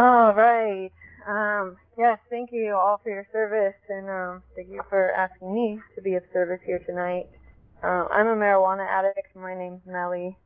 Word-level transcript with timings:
All 0.00 0.32
right. 0.32 0.90
Um, 1.28 1.76
yes, 1.98 2.18
thank 2.30 2.48
you 2.52 2.74
all 2.74 3.02
for 3.04 3.10
your 3.10 3.26
service, 3.34 3.76
and 3.90 4.08
um, 4.08 4.42
thank 4.56 4.70
you 4.70 4.80
for 4.88 5.10
asking 5.10 5.52
me 5.52 5.78
to 5.94 6.00
be 6.00 6.14
of 6.14 6.22
service 6.32 6.60
here 6.64 6.80
tonight. 6.86 7.28
Uh, 7.84 8.08
I'm 8.10 8.26
a 8.26 8.34
marijuana 8.34 8.88
addict. 8.88 9.36
My 9.36 9.54
name's 9.54 9.82
Meli. 9.86 10.38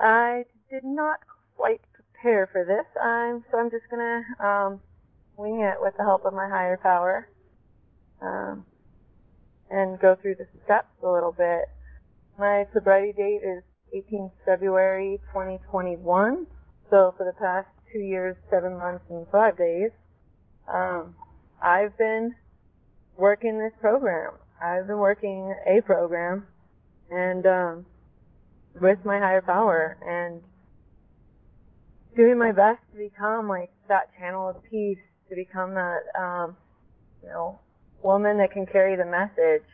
I 0.00 0.44
did 0.70 0.82
not 0.82 1.18
quite 1.58 1.82
prepare 1.92 2.48
for 2.50 2.64
this, 2.64 2.86
I'm, 3.04 3.44
so 3.52 3.58
I'm 3.58 3.70
just 3.70 3.84
gonna 3.90 4.22
um, 4.42 4.80
wing 5.36 5.60
it 5.60 5.76
with 5.78 5.92
the 5.98 6.02
help 6.02 6.24
of 6.24 6.32
my 6.32 6.48
higher 6.48 6.78
power, 6.82 7.28
um, 8.22 8.64
and 9.70 10.00
go 10.00 10.16
through 10.22 10.36
the 10.36 10.46
steps 10.64 10.88
a 11.04 11.06
little 11.06 11.32
bit. 11.36 11.68
My 12.38 12.64
sobriety 12.72 13.12
date 13.12 13.42
is 13.44 13.62
18 13.92 14.30
February 14.46 15.20
2021. 15.34 16.46
So 16.88 17.14
for 17.18 17.24
the 17.24 17.36
past 17.38 17.68
two 17.92 18.00
years, 18.00 18.36
seven 18.50 18.78
months, 18.78 19.04
and 19.10 19.26
five 19.30 19.56
days, 19.56 19.90
um, 20.72 21.14
I've 21.62 21.96
been 21.98 22.34
working 23.16 23.58
this 23.58 23.72
program. 23.80 24.32
I've 24.62 24.86
been 24.86 24.98
working 24.98 25.54
a 25.66 25.80
program, 25.82 26.46
and 27.10 27.46
um, 27.46 27.86
with 28.80 28.98
my 29.04 29.18
higher 29.18 29.42
power, 29.42 29.98
and 30.06 30.40
doing 32.16 32.38
my 32.38 32.52
best 32.52 32.80
to 32.92 32.98
become 32.98 33.48
like 33.48 33.70
that 33.88 34.08
channel 34.18 34.48
of 34.48 34.56
peace, 34.70 34.98
to 35.28 35.34
become 35.34 35.74
that, 35.74 36.00
um, 36.18 36.56
you 37.22 37.28
know, 37.28 37.58
woman 38.02 38.38
that 38.38 38.52
can 38.52 38.66
carry 38.66 38.96
the 38.96 39.04
message, 39.04 39.66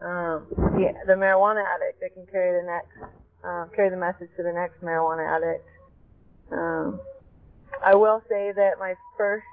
um, 0.00 0.46
the, 0.56 0.92
the 1.06 1.12
marijuana 1.12 1.62
addict 1.74 2.00
that 2.00 2.14
can 2.14 2.26
carry 2.26 2.60
the 2.60 2.66
next, 2.66 3.12
uh, 3.44 3.64
carry 3.74 3.90
the 3.90 3.96
message 3.96 4.28
to 4.36 4.42
the 4.42 4.52
next 4.52 4.80
marijuana 4.82 5.36
addict. 5.36 5.66
Um, 6.52 7.00
I 7.82 7.94
will 7.94 8.22
say 8.28 8.52
that 8.54 8.78
my 8.78 8.94
first, 9.16 9.46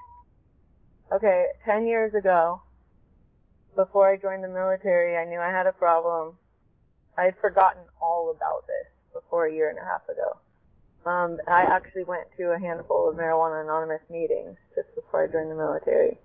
okay, 1.12 1.46
10 1.64 1.86
years 1.86 2.12
ago, 2.14 2.60
before 3.74 4.10
I 4.10 4.16
joined 4.16 4.44
the 4.44 4.48
military, 4.48 5.16
I 5.16 5.24
knew 5.24 5.40
I 5.40 5.50
had 5.50 5.66
a 5.66 5.72
problem. 5.72 6.36
I 7.16 7.24
had 7.24 7.34
forgotten 7.40 7.82
all 8.02 8.34
about 8.36 8.66
this 8.66 8.86
before 9.14 9.46
a 9.46 9.52
year 9.52 9.70
and 9.70 9.78
a 9.78 9.84
half 9.84 10.02
ago. 10.08 10.36
Um, 11.08 11.38
I 11.48 11.62
actually 11.62 12.04
went 12.04 12.28
to 12.36 12.52
a 12.52 12.58
handful 12.58 13.08
of 13.08 13.16
Marijuana 13.16 13.64
Anonymous 13.64 14.02
meetings 14.10 14.56
just 14.74 14.94
before 14.94 15.24
I 15.24 15.32
joined 15.32 15.50
the 15.50 15.56
military. 15.56 16.18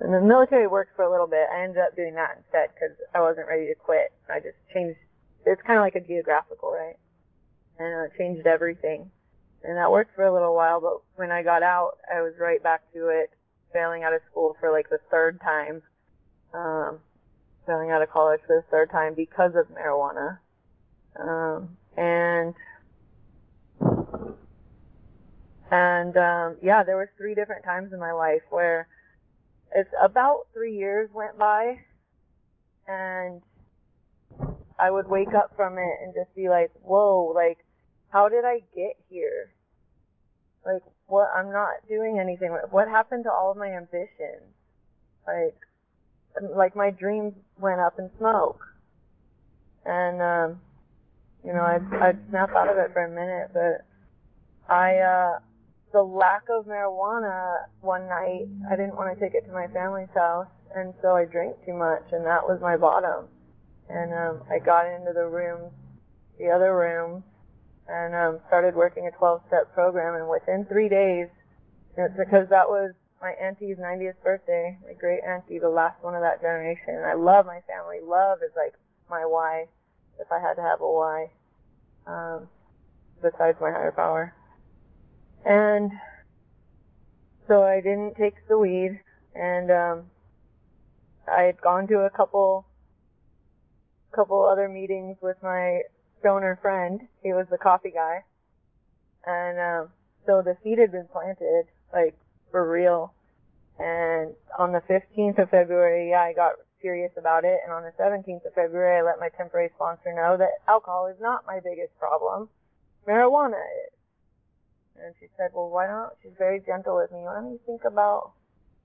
And 0.00 0.14
the 0.14 0.20
military 0.20 0.66
worked 0.66 0.96
for 0.96 1.04
a 1.04 1.10
little 1.10 1.26
bit. 1.26 1.46
I 1.52 1.64
ended 1.64 1.78
up 1.78 1.94
doing 1.94 2.14
that 2.14 2.38
instead 2.38 2.70
because 2.72 2.96
I 3.14 3.20
wasn't 3.20 3.46
ready 3.46 3.66
to 3.66 3.74
quit. 3.74 4.12
I 4.32 4.40
just 4.40 4.56
changed. 4.72 4.98
It's 5.44 5.60
kind 5.62 5.78
of 5.78 5.82
like 5.82 5.96
a 5.96 6.00
geographical, 6.00 6.72
right? 6.72 6.96
And 7.78 8.06
it 8.06 8.16
changed 8.16 8.46
everything 8.46 9.10
and 9.64 9.76
that 9.76 9.90
worked 9.90 10.14
for 10.14 10.24
a 10.24 10.32
little 10.32 10.54
while. 10.54 10.80
But 10.80 11.02
when 11.16 11.30
I 11.30 11.42
got 11.42 11.62
out, 11.62 11.98
I 12.12 12.20
was 12.22 12.34
right 12.38 12.62
back 12.62 12.82
to 12.94 13.08
it, 13.08 13.30
failing 13.72 14.02
out 14.02 14.12
of 14.12 14.20
school 14.30 14.56
for 14.60 14.70
like 14.70 14.88
the 14.90 14.98
third 15.10 15.40
time, 15.40 15.82
um, 16.54 16.98
failing 17.66 17.90
out 17.90 18.02
of 18.02 18.10
college 18.10 18.40
for 18.46 18.56
the 18.56 18.70
third 18.70 18.90
time 18.90 19.14
because 19.14 19.52
of 19.54 19.66
marijuana, 19.68 20.38
um, 21.18 21.76
and 21.96 22.54
and 25.70 26.16
um, 26.16 26.56
yeah, 26.62 26.82
there 26.84 26.96
were 26.96 27.10
three 27.16 27.34
different 27.34 27.64
times 27.64 27.92
in 27.92 27.98
my 27.98 28.12
life 28.12 28.42
where 28.50 28.88
it's 29.74 29.90
about 30.02 30.46
three 30.52 30.76
years 30.76 31.08
went 31.14 31.38
by, 31.38 31.78
and 32.86 33.40
I 34.78 34.90
would 34.90 35.08
wake 35.08 35.34
up 35.34 35.52
from 35.56 35.78
it 35.78 35.94
and 36.02 36.14
just 36.14 36.34
be 36.34 36.48
like, 36.48 36.70
whoa, 36.82 37.32
like 37.34 37.58
how 38.12 38.28
did 38.28 38.44
I 38.44 38.60
get 38.76 38.96
here? 39.08 39.50
Like, 40.64 40.82
what? 41.06 41.28
I'm 41.34 41.50
not 41.50 41.88
doing 41.88 42.18
anything. 42.20 42.50
What 42.70 42.88
happened 42.88 43.24
to 43.24 43.32
all 43.32 43.50
of 43.50 43.56
my 43.56 43.68
ambitions? 43.68 44.52
Like, 45.26 45.56
like 46.54 46.76
my 46.76 46.90
dreams 46.90 47.32
went 47.58 47.80
up 47.80 47.98
in 47.98 48.10
smoke. 48.18 48.60
And, 49.84 50.20
um, 50.22 50.60
you 51.44 51.52
know, 51.52 51.62
I'd, 51.62 51.82
I'd 52.00 52.18
snap 52.28 52.50
out 52.50 52.68
of 52.68 52.76
it 52.76 52.92
for 52.92 53.04
a 53.04 53.10
minute, 53.10 53.50
but 53.52 54.72
I, 54.72 54.98
uh, 54.98 55.38
the 55.92 56.02
lack 56.02 56.42
of 56.48 56.66
marijuana 56.66 57.64
one 57.80 58.06
night, 58.08 58.46
I 58.70 58.76
didn't 58.76 58.94
want 58.94 59.12
to 59.12 59.20
take 59.20 59.34
it 59.34 59.44
to 59.46 59.52
my 59.52 59.66
family's 59.68 60.12
house, 60.14 60.46
and 60.74 60.94
so 61.02 61.16
I 61.16 61.24
drank 61.24 61.56
too 61.66 61.74
much, 61.74 62.04
and 62.12 62.24
that 62.24 62.46
was 62.46 62.60
my 62.62 62.76
bottom. 62.76 63.26
And 63.88 64.12
um, 64.14 64.42
I 64.50 64.58
got 64.64 64.86
into 64.86 65.12
the 65.12 65.26
rooms, 65.26 65.72
the 66.38 66.48
other 66.48 66.76
rooms, 66.76 67.24
and 67.88 68.14
um, 68.14 68.40
started 68.46 68.74
working 68.74 69.08
a 69.08 69.22
12-step 69.22 69.74
program. 69.74 70.14
And 70.14 70.28
within 70.28 70.66
three 70.66 70.88
days, 70.88 71.28
because 71.96 72.48
that 72.50 72.68
was 72.68 72.92
my 73.20 73.32
auntie's 73.40 73.76
90th 73.76 74.20
birthday, 74.22 74.78
my 74.84 74.94
great 74.94 75.20
auntie, 75.26 75.58
the 75.58 75.68
last 75.68 76.02
one 76.02 76.14
of 76.14 76.22
that 76.22 76.40
generation. 76.40 76.96
And 76.96 77.06
I 77.06 77.14
love 77.14 77.46
my 77.46 77.60
family. 77.66 77.98
Love 78.02 78.38
is 78.44 78.52
like 78.56 78.74
my 79.08 79.24
why, 79.24 79.66
if 80.18 80.26
I 80.32 80.40
had 80.40 80.54
to 80.54 80.62
have 80.62 80.80
a 80.80 80.90
why, 80.90 81.30
um, 82.06 82.48
besides 83.22 83.58
my 83.60 83.70
higher 83.70 83.92
power. 83.92 84.34
And 85.44 85.90
so 87.48 87.62
I 87.62 87.80
didn't 87.80 88.14
take 88.16 88.34
the 88.48 88.56
weed, 88.56 89.00
and 89.34 89.70
um, 89.70 90.04
I 91.30 91.42
had 91.42 91.60
gone 91.60 91.86
to 91.88 92.00
a 92.00 92.10
couple 92.10 92.66
couple 94.14 94.44
other 94.44 94.68
meetings 94.68 95.16
with 95.22 95.36
my 95.42 95.80
stoner 96.22 96.58
friend. 96.62 97.02
He 97.22 97.34
was 97.34 97.46
the 97.50 97.58
coffee 97.58 97.92
guy. 97.92 98.22
And 99.26 99.58
um, 99.58 99.88
so 100.26 100.42
the 100.42 100.56
seed 100.62 100.78
had 100.78 100.92
been 100.92 101.08
planted, 101.12 101.66
like 101.92 102.16
for 102.50 102.62
real. 102.70 103.12
And 103.78 104.34
on 104.58 104.72
the 104.72 104.82
15th 104.86 105.42
of 105.42 105.50
February, 105.50 106.10
yeah, 106.10 106.22
I 106.22 106.32
got 106.32 106.52
serious 106.80 107.12
about 107.18 107.44
it. 107.44 107.58
And 107.64 107.72
on 107.72 107.82
the 107.82 107.94
17th 107.98 108.46
of 108.46 108.54
February, 108.54 108.98
I 108.98 109.02
let 109.02 109.18
my 109.18 109.30
temporary 109.36 109.70
sponsor 109.74 110.14
know 110.14 110.36
that 110.38 110.62
alcohol 110.68 111.06
is 111.06 111.20
not 111.20 111.46
my 111.46 111.58
biggest 111.62 111.98
problem. 111.98 112.48
Marijuana 113.06 113.58
is. 113.86 113.92
And 115.02 115.14
she 115.18 115.26
said, 115.36 115.50
well, 115.54 115.70
why 115.70 115.86
not? 115.86 116.14
She's 116.22 116.36
very 116.38 116.60
gentle 116.60 116.96
with 116.96 117.10
me. 117.10 117.18
Why 117.26 117.34
don't 117.34 117.50
you 117.50 117.60
think 117.66 117.82
about 117.84 118.32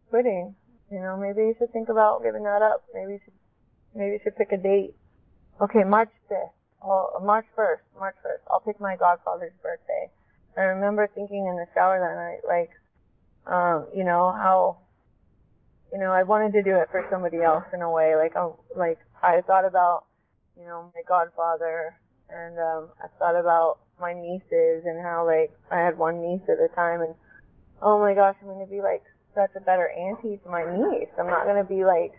quitting? 0.09 0.55
You 0.89 0.99
know, 0.99 1.17
maybe 1.17 1.41
you 1.41 1.55
should 1.59 1.73
think 1.73 1.89
about 1.89 2.23
giving 2.23 2.43
that 2.43 2.61
up. 2.61 2.85
Maybe 2.93 3.13
you 3.13 3.19
should, 3.23 3.37
maybe 3.93 4.11
you 4.13 4.19
should 4.23 4.37
pick 4.37 4.51
a 4.51 4.57
date. 4.57 4.95
Okay, 5.61 5.83
March 5.83 6.09
5th. 6.31 6.56
Oh, 6.83 7.19
March 7.23 7.45
1st, 7.57 7.81
March 7.99 8.15
1st. 8.25 8.45
I'll 8.51 8.59
pick 8.59 8.79
my 8.79 8.95
godfather's 8.95 9.53
birthday. 9.63 10.09
I 10.57 10.61
remember 10.61 11.09
thinking 11.13 11.45
in 11.47 11.55
the 11.55 11.65
shower 11.73 11.99
that 11.99 12.15
night, 12.17 12.41
like, 12.47 12.71
um, 13.45 13.87
you 13.95 14.03
know, 14.03 14.31
how, 14.31 14.77
you 15.91 15.99
know, 15.99 16.11
I 16.11 16.23
wanted 16.23 16.53
to 16.53 16.63
do 16.63 16.75
it 16.75 16.89
for 16.91 17.05
somebody 17.11 17.41
else 17.41 17.63
in 17.73 17.81
a 17.81 17.89
way. 17.89 18.15
Like, 18.15 18.35
oh, 18.35 18.59
like 18.75 18.97
I 19.21 19.41
thought 19.45 19.65
about, 19.65 20.05
you 20.57 20.65
know, 20.65 20.91
my 20.93 21.01
godfather, 21.07 21.95
and 22.29 22.57
um, 22.57 22.89
I 23.01 23.07
thought 23.19 23.39
about 23.39 23.79
my 23.99 24.13
nieces 24.13 24.83
and 24.85 25.01
how 25.01 25.25
like 25.25 25.51
I 25.71 25.79
had 25.79 25.97
one 25.97 26.21
niece 26.21 26.41
at 26.49 26.57
the 26.57 26.69
time, 26.75 27.01
and 27.01 27.15
oh 27.81 27.99
my 27.99 28.13
gosh, 28.13 28.35
I'm 28.41 28.47
gonna 28.47 28.65
be 28.65 28.81
like 28.81 29.03
such 29.33 29.51
a 29.55 29.61
better 29.61 29.89
auntie 29.89 30.39
to 30.43 30.49
my 30.49 30.65
niece. 30.65 31.09
I'm 31.19 31.27
not 31.27 31.45
gonna 31.45 31.63
be 31.63 31.85
like 31.85 32.13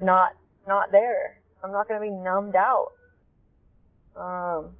not 0.00 0.32
not 0.66 0.92
there 0.92 1.41
I'm 1.62 1.72
not 1.72 1.88
going 1.88 2.00
to 2.00 2.06
be 2.06 2.10
numbed 2.10 2.56
out. 2.56 2.92
Um, 4.16 4.70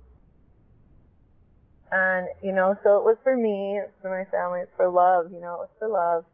and, 1.91 2.29
you 2.43 2.53
know, 2.53 2.77
so 2.83 2.97
it 2.99 3.05
was 3.05 3.17
for 3.23 3.37
me, 3.37 3.79
it's 3.83 3.93
for 4.01 4.11
my 4.11 4.29
family, 4.31 4.61
it's 4.61 4.73
for 4.77 4.89
love, 4.89 5.31
you 5.33 5.41
know, 5.41 5.63
it's 5.63 5.79
for 5.79 5.89
love. 5.89 6.25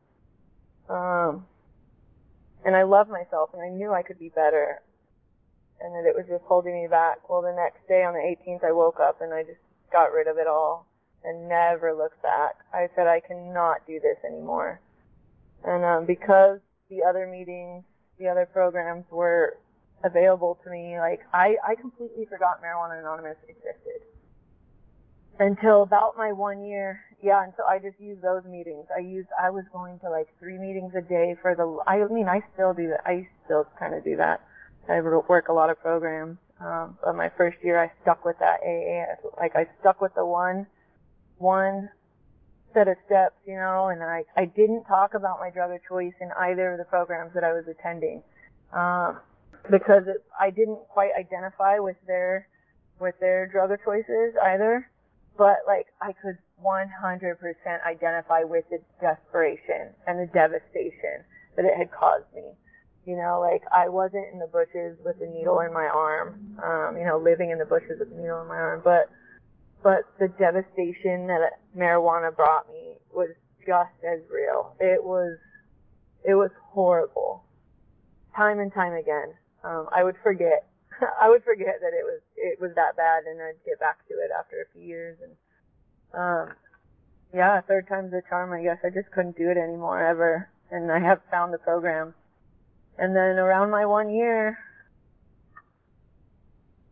Um, 0.88 1.47
and 2.64 2.75
I 2.75 2.84
love 2.84 3.09
myself 3.09 3.50
and 3.53 3.62
I 3.62 3.69
knew 3.69 3.92
I 3.92 4.03
could 4.03 4.19
be 4.19 4.31
better 4.31 4.81
and 5.81 5.94
that 5.94 6.09
it 6.09 6.14
was 6.16 6.26
just 6.28 6.44
holding 6.44 6.75
me 6.75 6.88
back. 6.88 7.28
Well, 7.28 7.42
the 7.42 7.54
next 7.54 7.86
day 7.86 8.03
on 8.03 8.15
the 8.15 8.20
18th, 8.20 8.65
I 8.65 8.72
woke 8.72 8.98
up 9.00 9.20
and 9.20 9.32
I 9.32 9.42
just 9.42 9.60
got 9.92 10.12
rid 10.12 10.26
of 10.26 10.38
it 10.38 10.47
all 10.47 10.86
and 11.25 11.48
never 11.48 11.94
looked 11.94 12.22
back. 12.22 12.56
I 12.72 12.89
said, 12.95 13.06
I 13.06 13.21
cannot 13.21 13.86
do 13.86 14.00
this 14.00 14.18
anymore. 14.24 14.80
And 15.65 15.84
um, 15.84 16.06
because 16.06 16.60
the 16.91 17.03
other 17.09 17.27
meetings, 17.27 17.84
the 18.18 18.28
other 18.28 18.47
programs 18.47 19.04
were 19.10 19.59
available 20.04 20.59
to 20.65 20.71
me. 20.71 20.98
Like 20.98 21.21
I, 21.33 21.56
I 21.66 21.74
completely 21.74 22.27
forgot 22.27 22.62
Marijuana 22.62 23.00
Anonymous 23.00 23.36
existed 23.48 24.06
until 25.39 25.83
about 25.83 26.16
my 26.16 26.33
one 26.33 26.65
year. 26.65 27.00
Yeah, 27.22 27.42
and 27.42 27.53
so 27.56 27.65
I 27.65 27.78
just 27.78 27.98
used 28.00 28.22
those 28.22 28.45
meetings. 28.45 28.86
I 28.95 29.00
used 29.00 29.28
I 29.41 29.50
was 29.50 29.65
going 29.72 29.98
to 30.00 30.10
like 30.10 30.28
three 30.39 30.59
meetings 30.59 30.92
a 30.97 31.03
day 31.03 31.36
for 31.42 31.54
the. 31.54 31.78
I 31.91 32.06
mean, 32.12 32.28
I 32.28 32.41
still 32.54 32.74
do 32.74 32.89
that. 32.89 33.03
I 33.04 33.28
still 33.45 33.66
kind 33.78 33.95
of 33.95 34.04
do 34.04 34.16
that. 34.16 34.41
I 34.89 35.00
work 35.00 35.48
a 35.48 35.53
lot 35.53 35.71
of 35.71 35.80
programs. 35.80 36.39
Um, 36.60 36.98
but 37.04 37.15
my 37.15 37.30
first 37.36 37.59
year, 37.62 37.80
I 37.83 37.91
stuck 38.03 38.24
with 38.24 38.36
that 38.41 38.60
AA. 38.62 39.28
Like 39.39 39.54
I 39.54 39.66
stuck 39.80 40.00
with 40.00 40.15
the 40.15 40.24
one, 40.24 40.66
one 41.39 41.89
set 42.74 42.89
of 42.89 42.97
steps, 43.06 43.36
you 43.47 43.54
know, 43.54 43.89
and 43.89 44.03
I 44.03 44.24
I 44.36 44.45
didn't 44.45 44.84
talk 44.84 45.15
about 45.15 45.39
my 45.41 45.50
drug 45.50 45.72
of 45.72 45.80
choice 45.89 46.15
in 46.21 46.30
either 46.39 46.72
of 46.72 46.78
the 46.78 46.84
programs 46.84 47.33
that 47.34 47.45
I 47.45 47.53
was 47.53 47.65
attending. 47.68 48.22
Um, 48.72 49.18
because 49.70 50.04
it, 50.09 50.24
I 50.41 50.50
didn't 50.50 50.80
quite 50.88 51.10
identify 51.18 51.78
with 51.78 51.97
their 52.06 52.48
with 53.00 53.15
their 53.20 53.47
drug 53.47 53.70
of 53.72 53.80
choices 53.84 54.34
either. 54.42 54.88
but 55.38 55.59
like 55.66 55.86
I 56.03 56.12
could 56.12 56.38
100% 56.65 56.88
identify 57.86 58.42
with 58.42 58.65
the 58.70 58.80
desperation 59.00 59.94
and 60.06 60.18
the 60.18 60.26
devastation 60.32 61.22
that 61.56 61.65
it 61.65 61.76
had 61.78 61.91
caused 61.92 62.26
me. 62.34 62.42
You 63.06 63.16
know, 63.16 63.41
like 63.41 63.62
I 63.72 63.88
wasn't 63.88 64.26
in 64.32 64.38
the 64.38 64.48
bushes 64.48 64.98
with 65.04 65.16
a 65.22 65.26
needle 65.26 65.60
in 65.60 65.72
my 65.72 65.86
arm, 65.86 66.59
um, 66.62 66.97
you 66.98 67.06
know, 67.06 67.18
living 67.18 67.50
in 67.50 67.59
the 67.59 67.64
bushes 67.64 67.98
with 68.00 68.12
a 68.12 68.21
needle 68.21 68.42
in 68.42 68.48
my 68.48 68.56
arm, 68.56 68.82
but 68.84 69.09
but 69.82 70.03
the 70.18 70.28
devastation 70.38 71.26
that 71.28 71.60
marijuana 71.76 72.34
brought 72.34 72.68
me 72.68 72.97
was 73.14 73.30
just 73.66 73.94
as 74.04 74.21
real. 74.30 74.74
It 74.80 75.03
was 75.03 75.38
it 76.24 76.34
was 76.34 76.50
horrible. 76.72 77.44
Time 78.36 78.59
and 78.60 78.72
time 78.72 78.92
again. 78.94 79.34
Um, 79.65 79.89
I 79.93 80.05
would 80.05 80.16
forget. 80.22 80.66
I 81.22 81.28
would 81.28 81.45
forget 81.45 81.81
that 81.81 81.95
it 81.95 82.05
was 82.05 82.21
it 82.37 82.60
was 82.60 82.72
that 82.75 82.97
bad 82.97 83.25
and 83.25 83.41
I'd 83.41 83.65
get 83.65 83.78
back 83.81 84.07
to 84.09 84.15
it 84.15 84.31
after 84.37 84.63
a 84.63 84.72
few 84.72 84.83
years 84.83 85.19
and 85.22 85.33
um 86.15 86.57
yeah, 87.34 87.60
third 87.60 87.87
time's 87.89 88.10
the 88.10 88.22
charm 88.28 88.53
I 88.53 88.63
guess. 88.63 88.78
I 88.84 88.91
just 88.91 89.10
couldn't 89.13 89.37
do 89.37 89.51
it 89.51 89.57
anymore 89.57 90.05
ever. 90.05 90.49
And 90.71 90.91
I 90.91 90.99
have 91.01 91.21
found 91.31 91.53
the 91.53 91.59
program. 91.59 92.15
And 92.99 93.15
then 93.15 93.39
around 93.39 93.71
my 93.71 93.87
one 93.87 94.10
year 94.10 94.59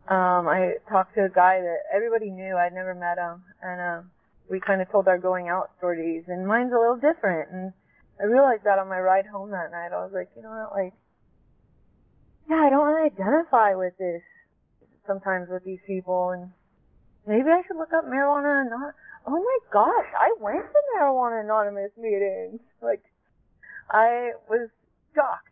um 0.07 0.47
I 0.47 0.75
talked 0.89 1.15
to 1.15 1.25
a 1.25 1.29
guy 1.29 1.59
that 1.61 1.79
everybody 1.93 2.29
knew, 2.29 2.55
I'd 2.55 2.73
never 2.73 2.95
met 2.95 3.17
him 3.17 3.43
and 3.61 3.81
um 3.81 4.11
we 4.49 4.59
kind 4.61 4.81
of 4.81 4.89
told 4.89 5.07
our 5.07 5.17
going 5.17 5.49
out 5.49 5.71
stories 5.77 6.23
and 6.27 6.47
mine's 6.47 6.71
a 6.71 6.79
little 6.79 6.95
different 6.95 7.51
and 7.51 7.73
I 8.19 8.25
realized 8.25 8.63
that 8.63 8.79
on 8.79 8.87
my 8.87 8.99
ride 8.99 9.27
home 9.27 9.51
that 9.51 9.71
night. 9.71 9.91
I 9.93 10.01
was 10.03 10.11
like, 10.11 10.29
you 10.35 10.41
know 10.41 10.49
what, 10.49 10.71
like 10.73 10.93
yeah, 12.49 12.63
I 12.63 12.69
don't 12.69 12.87
really 12.87 13.11
identify 13.11 13.75
with 13.75 13.97
this 13.97 14.21
sometimes 15.05 15.47
with 15.49 15.63
these 15.63 15.79
people 15.87 16.31
and 16.31 16.51
maybe 17.25 17.49
I 17.49 17.61
should 17.67 17.77
look 17.77 17.93
up 17.93 18.05
marijuana 18.05 18.67
anonymous. 18.67 18.95
Oh 19.25 19.31
my 19.35 19.57
gosh, 19.71 20.07
I 20.17 20.33
went 20.39 20.63
to 20.63 20.79
marijuana 20.95 21.43
anonymous 21.43 21.91
meetings. 21.97 22.59
Like 22.81 23.03
I 23.91 24.31
was 24.49 24.69
shocked. 25.15 25.43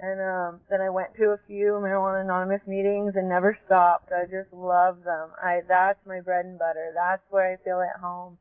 And 0.00 0.20
um 0.20 0.60
then 0.70 0.80
I 0.80 0.90
went 0.90 1.16
to 1.16 1.32
a 1.32 1.40
few 1.46 1.80
marijuana 1.80 2.22
anonymous 2.22 2.60
meetings 2.66 3.14
and 3.16 3.28
never 3.28 3.58
stopped. 3.66 4.12
I 4.12 4.24
just 4.24 4.52
love 4.52 5.04
them. 5.04 5.30
I 5.42 5.60
that's 5.66 5.98
my 6.06 6.20
bread 6.20 6.44
and 6.44 6.58
butter. 6.58 6.92
That's 6.94 7.22
where 7.30 7.52
I 7.52 7.56
feel 7.64 7.80
at 7.80 8.00
home. 8.00 8.38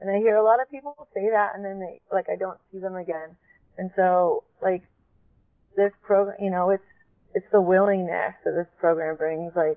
And 0.00 0.10
I 0.10 0.18
hear 0.18 0.36
a 0.36 0.44
lot 0.44 0.60
of 0.60 0.70
people 0.70 1.08
say 1.14 1.28
that 1.30 1.52
and 1.54 1.64
then 1.64 1.80
they 1.80 2.00
like 2.10 2.28
I 2.28 2.36
don't 2.36 2.58
see 2.72 2.78
them 2.78 2.96
again. 2.96 3.36
And 3.78 3.90
so 3.94 4.44
like 4.62 4.82
this 5.76 5.92
program, 6.02 6.36
you 6.40 6.50
know, 6.50 6.70
it's 6.70 6.82
it's 7.36 7.46
the 7.52 7.60
willingness 7.60 8.32
that 8.44 8.56
this 8.56 8.66
program 8.80 9.14
brings, 9.16 9.52
like, 9.54 9.76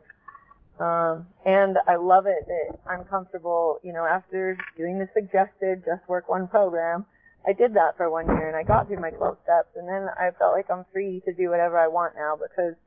um, 0.80 1.28
and 1.44 1.76
I 1.90 1.98
love 1.98 2.26
it 2.26 2.48
that 2.48 2.80
I'm 2.90 3.04
comfortable, 3.04 3.80
you 3.84 3.92
know, 3.92 4.06
after 4.06 4.58
doing 4.78 4.98
the 4.98 5.10
suggested 5.14 5.84
just 5.84 6.08
work 6.08 6.30
one 6.30 6.48
program, 6.48 7.06
I 7.46 7.52
did 7.52 7.74
that 7.74 7.98
for 7.98 8.10
one 8.10 8.28
year 8.28 8.48
and 8.48 8.56
I 8.56 8.64
got 8.64 8.88
through 8.88 9.02
my 9.02 9.10
12 9.10 9.38
steps 9.44 9.76
and 9.76 9.90
then 9.90 10.08
I 10.16 10.32
felt 10.40 10.54
like 10.54 10.72
I'm 10.72 10.86
free 10.94 11.22
to 11.26 11.34
do 11.34 11.50
whatever 11.50 11.78
I 11.78 11.90
want 11.90 12.16
now 12.16 12.40
because, 12.40 12.80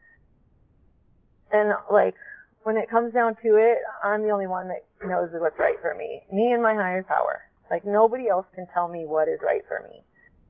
and 1.53 1.75
like, 1.93 2.15
when 2.63 2.79
it 2.79 2.89
comes 2.89 3.13
down 3.13 3.37
to 3.45 3.57
it, 3.61 3.77
I'm 4.03 4.23
the 4.23 4.31
only 4.31 4.47
one 4.47 4.69
that 4.69 4.89
knows 5.07 5.29
what's 5.35 5.59
right 5.59 5.77
for 5.83 5.95
me. 5.95 6.23
Me 6.33 6.53
and 6.53 6.63
my 6.63 6.73
higher 6.73 7.03
power. 7.03 7.43
Like 7.71 7.85
nobody 7.85 8.29
else 8.31 8.47
can 8.55 8.67
tell 8.73 8.89
me 8.89 9.05
what 9.05 9.29
is 9.29 9.41
right 9.45 9.63
for 9.69 9.85
me. 9.85 10.01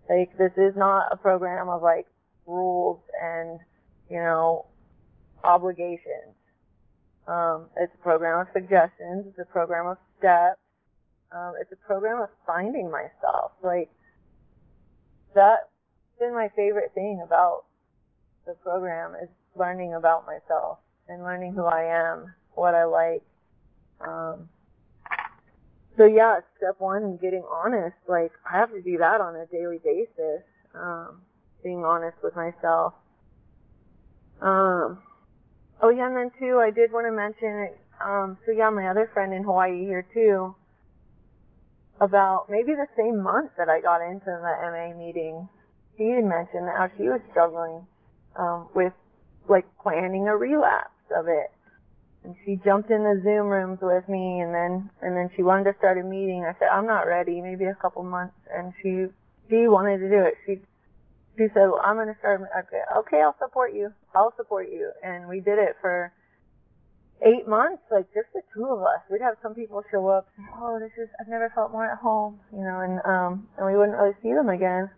Like 0.08 0.38
this 0.38 0.52
is 0.56 0.76
not 0.76 1.10
a 1.10 1.16
program 1.16 1.68
of 1.68 1.82
like 1.82 2.06
rules 2.46 3.00
and 3.20 3.58
you 4.10 4.18
know, 4.18 4.66
obligations. 5.44 6.34
Um, 7.26 7.66
it's 7.76 7.92
a 7.94 8.02
program 8.02 8.40
of 8.40 8.46
suggestions. 8.52 9.26
It's 9.28 9.38
a 9.38 9.52
program 9.52 9.86
of 9.86 9.96
steps. 10.18 10.58
Um, 11.30 11.54
it's 11.60 11.72
a 11.72 11.86
program 11.86 12.20
of 12.20 12.28
finding 12.46 12.90
myself. 12.90 13.52
Like 13.62 13.90
that's 15.34 15.62
been 16.18 16.34
my 16.34 16.48
favorite 16.54 16.92
thing 16.94 17.22
about 17.24 17.64
the 18.46 18.54
program 18.54 19.14
is 19.22 19.28
learning 19.56 19.94
about 19.94 20.26
myself 20.26 20.78
and 21.08 21.22
learning 21.22 21.54
who 21.54 21.64
I 21.64 21.84
am, 21.84 22.34
what 22.54 22.74
I 22.74 22.84
like. 22.84 23.22
Um, 24.00 24.48
so 25.96 26.06
yeah, 26.06 26.40
step 26.56 26.76
one, 26.78 27.04
is 27.04 27.20
getting 27.20 27.44
honest. 27.50 27.96
Like 28.08 28.32
I 28.50 28.58
have 28.58 28.72
to 28.72 28.82
do 28.82 28.98
that 28.98 29.20
on 29.20 29.36
a 29.36 29.46
daily 29.46 29.78
basis. 29.82 30.42
Um, 30.74 31.22
being 31.62 31.84
honest 31.84 32.16
with 32.22 32.34
myself 32.34 32.94
um, 34.42 34.98
oh 35.80 35.90
yeah, 35.90 36.06
and 36.06 36.16
then 36.16 36.30
too, 36.38 36.58
I 36.58 36.70
did 36.70 36.92
want 36.92 37.06
to 37.06 37.12
mention, 37.12 37.70
um, 38.04 38.36
so 38.44 38.52
yeah, 38.52 38.70
my 38.70 38.88
other 38.88 39.10
friend 39.14 39.32
in 39.32 39.44
Hawaii 39.44 39.86
here 39.86 40.06
too, 40.12 40.54
about 42.00 42.50
maybe 42.50 42.74
the 42.74 42.88
same 42.96 43.22
month 43.22 43.52
that 43.56 43.68
I 43.68 43.80
got 43.80 44.02
into 44.02 44.26
the 44.26 44.54
MA 44.70 44.98
meeting, 44.98 45.48
she 45.96 46.10
had 46.10 46.24
mentioned 46.24 46.66
how 46.66 46.88
she 46.96 47.04
was 47.04 47.20
struggling 47.30 47.86
um, 48.36 48.68
with 48.74 48.92
like 49.48 49.66
planning 49.82 50.26
a 50.26 50.36
relapse 50.36 50.90
of 51.16 51.28
it. 51.28 51.50
And 52.24 52.34
she 52.44 52.58
jumped 52.64 52.90
in 52.90 53.02
the 53.02 53.20
Zoom 53.22 53.46
rooms 53.46 53.78
with 53.82 54.08
me, 54.08 54.40
and 54.40 54.54
then 54.54 54.90
and 55.02 55.16
then 55.16 55.30
she 55.36 55.42
wanted 55.42 55.70
to 55.72 55.78
start 55.78 55.98
a 55.98 56.02
meeting. 56.02 56.44
I 56.46 56.56
said 56.58 56.68
I'm 56.72 56.86
not 56.86 57.02
ready, 57.06 57.40
maybe 57.40 57.64
a 57.64 57.74
couple 57.74 58.02
months, 58.04 58.38
and 58.52 58.72
she 58.82 59.06
she 59.50 59.66
wanted 59.66 59.98
to 59.98 60.08
do 60.08 60.22
it. 60.22 60.34
She 60.46 60.60
she 61.36 61.48
said, 61.54 61.72
well, 61.72 61.80
I'm 61.82 61.96
going 61.96 62.08
to 62.08 62.18
start. 62.18 62.40
Okay, 62.42 62.82
okay, 62.98 63.20
I'll 63.22 63.36
support 63.38 63.74
you. 63.74 63.92
I'll 64.14 64.34
support 64.36 64.68
you. 64.70 64.92
And 65.02 65.28
we 65.28 65.40
did 65.40 65.58
it 65.58 65.76
for 65.80 66.12
eight 67.24 67.48
months, 67.48 67.82
like 67.90 68.06
just 68.12 68.28
the 68.34 68.42
two 68.54 68.66
of 68.66 68.80
us. 68.82 69.00
We'd 69.10 69.22
have 69.22 69.36
some 69.42 69.54
people 69.54 69.82
show 69.90 70.08
up. 70.08 70.28
Oh, 70.56 70.78
this 70.78 70.92
is, 71.00 71.08
I've 71.20 71.28
never 71.28 71.50
felt 71.54 71.72
more 71.72 71.86
at 71.86 71.98
home, 71.98 72.40
you 72.52 72.60
know, 72.60 72.80
and, 72.80 73.00
um, 73.06 73.48
and 73.56 73.66
we 73.66 73.76
wouldn't 73.76 73.96
really 73.96 74.16
see 74.22 74.34
them 74.34 74.48
again. 74.48 74.90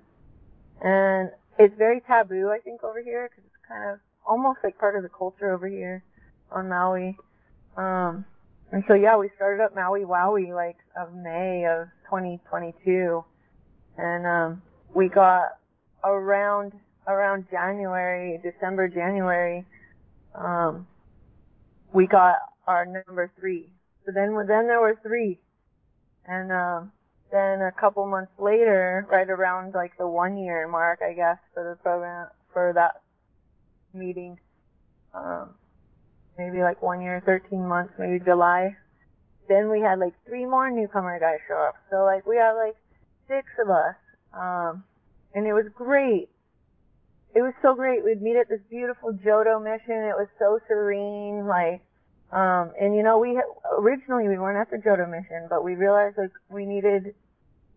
And 0.83 1.31
it's 1.59 1.75
very 1.79 2.01
taboo, 2.01 2.51
I 2.51 2.59
think, 2.59 2.83
over 2.83 3.03
here 3.03 3.29
because 3.31 3.45
it's 3.45 3.69
kind 3.69 3.93
of 3.93 4.01
almost 4.27 4.59
like 4.65 4.79
part 4.79 4.97
of 4.97 5.03
the 5.03 5.09
culture 5.09 5.53
over 5.53 5.69
here 5.69 6.03
on 6.51 6.69
Maui. 6.69 7.17
Um, 7.77 8.25
and 8.73 8.83
so 8.89 8.95
yeah, 8.95 9.17
we 9.17 9.31
started 9.37 9.63
up 9.63 9.75
Maui 9.75 10.01
Wowie 10.01 10.55
like 10.55 10.79
of 10.99 11.15
May 11.15 11.67
of 11.69 11.89
2022. 12.11 13.25
And, 13.99 14.27
um, 14.27 14.63
we 14.95 15.09
got 15.09 15.59
around 16.05 16.73
around 17.07 17.47
January, 17.51 18.41
December, 18.43 18.89
January, 18.89 19.65
um, 20.35 20.87
we 21.93 22.07
got 22.07 22.37
our 22.67 22.87
number 22.87 23.31
three. 23.39 23.69
So 24.05 24.13
then, 24.15 24.35
then 24.47 24.67
there 24.67 24.81
were 24.81 24.99
three, 25.03 25.39
and 26.27 26.53
um, 26.53 26.93
then 27.31 27.61
a 27.63 27.73
couple 27.73 28.07
months 28.07 28.33
later, 28.39 29.07
right 29.11 29.29
around 29.29 29.75
like 29.75 29.97
the 29.99 30.07
one 30.07 30.37
year 30.37 30.69
mark, 30.69 31.01
I 31.03 31.15
guess, 31.15 31.39
for 31.53 31.65
the 31.65 31.83
program 31.83 32.29
for 32.53 32.73
that 32.75 33.01
meeting, 33.93 34.39
um, 35.15 35.51
maybe 36.39 36.59
like 36.59 36.83
one 36.83 37.01
year, 37.01 37.23
13 37.25 37.67
months, 37.67 37.95
maybe 37.99 38.23
July. 38.25 38.77
Then 39.49 39.71
we 39.71 39.81
had 39.81 39.99
like 39.99 40.15
three 40.27 40.47
more 40.47 40.71
newcomer 40.71 41.19
guys 41.19 41.39
show 41.49 41.57
up. 41.57 41.75
So 41.91 42.05
like 42.05 42.27
we 42.27 42.37
had 42.37 42.53
like 42.53 42.77
six 43.29 43.47
of 43.63 43.71
us. 43.71 43.97
Um, 44.33 44.85
and 45.35 45.47
it 45.47 45.53
was 45.53 45.67
great. 45.75 46.29
It 47.35 47.43
was 47.43 47.53
so 47.63 47.75
great. 47.75 48.05
We'd 48.05 48.23
meet 48.23 48.37
at 48.37 48.49
this 48.49 48.61
beautiful 48.71 49.13
Jodo 49.13 49.63
mission. 49.63 50.07
It 50.07 50.15
was 50.15 50.29
so 50.39 50.61
serene, 50.69 51.47
like, 51.47 51.83
um, 52.31 52.71
and 52.81 52.95
you 52.95 53.03
know, 53.03 53.19
we 53.19 53.41
originally 53.77 54.29
we 54.29 54.39
weren't 54.39 54.59
at 54.59 54.71
the 54.71 54.79
Jodo 54.79 55.11
mission, 55.11 55.47
but 55.51 55.65
we 55.65 55.75
realized 55.75 56.17
like 56.17 56.33
we 56.49 56.65
needed 56.65 57.15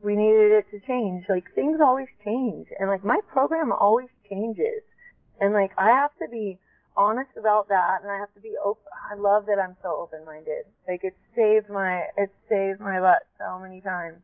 we 0.04 0.16
needed 0.16 0.52
it 0.52 0.66
to 0.72 0.80
change. 0.86 1.26
Like 1.28 1.46
things 1.56 1.80
always 1.82 2.08
change, 2.24 2.68
and 2.80 2.88
like 2.88 3.04
my 3.04 3.20
program 3.32 3.72
always 3.72 4.10
changes, 4.30 4.86
and 5.42 5.54
like 5.54 5.72
I 5.78 5.88
have 5.88 6.12
to 6.22 6.28
be 6.30 6.60
honest 6.96 7.30
about 7.38 7.70
that, 7.70 8.02
and 8.02 8.12
I 8.12 8.18
have 8.18 8.34
to 8.36 8.40
be 8.40 8.54
open. 8.64 8.84
I 9.12 9.16
love 9.16 9.46
that 9.48 9.60
I'm 9.60 9.76
so 9.82 9.96
open-minded. 9.96 10.66
Like 10.88 11.04
it 11.04 11.16
saved 11.36 11.70
my 11.70 12.06
it 12.18 12.30
saved 12.50 12.80
my 12.80 13.00
butt 13.00 13.26
so 13.40 13.60
many 13.60 13.82
times. 13.82 14.18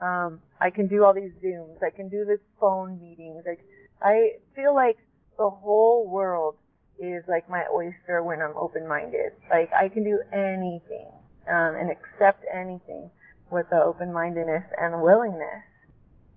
Um, 0.00 0.40
I 0.60 0.70
can 0.70 0.86
do 0.86 1.04
all 1.04 1.14
these 1.14 1.32
Zooms. 1.42 1.82
I 1.82 1.90
can 1.90 2.08
do 2.08 2.24
the 2.24 2.38
phone 2.60 3.00
meetings. 3.00 3.42
Like, 3.46 3.60
I 4.02 4.38
feel 4.54 4.74
like 4.74 4.96
the 5.38 5.50
whole 5.50 6.08
world 6.08 6.56
is 6.98 7.24
like 7.28 7.48
my 7.48 7.64
oyster 7.72 8.22
when 8.22 8.40
I'm 8.40 8.56
open-minded. 8.56 9.32
Like, 9.50 9.70
I 9.72 9.88
can 9.88 10.04
do 10.04 10.20
anything, 10.32 11.10
um, 11.48 11.74
and 11.76 11.90
accept 11.90 12.44
anything 12.52 13.10
with 13.50 13.66
the 13.70 13.82
open-mindedness 13.82 14.64
and 14.80 15.02
willingness. 15.02 15.64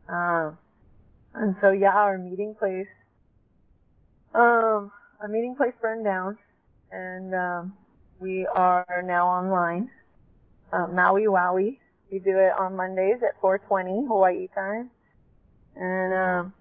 Um, 0.07 0.57
and 1.33 1.55
so 1.61 1.71
yeah, 1.71 1.93
our 1.93 2.17
meeting 2.17 2.55
place, 2.57 2.87
um, 4.33 4.91
our 5.21 5.27
meeting 5.29 5.55
place 5.55 5.73
burned 5.81 6.03
down, 6.03 6.37
and 6.91 7.33
um, 7.33 7.73
we 8.19 8.47
are 8.53 9.03
now 9.05 9.27
online. 9.27 9.89
Um, 10.73 10.95
Maui 10.95 11.23
Wowie 11.23 11.79
we 12.11 12.19
do 12.19 12.37
it 12.37 12.51
on 12.59 12.75
Mondays 12.75 13.21
at 13.23 13.39
4:20 13.41 14.07
Hawaii 14.07 14.47
time, 14.53 14.89
and 15.75 16.13
um, 16.13 16.53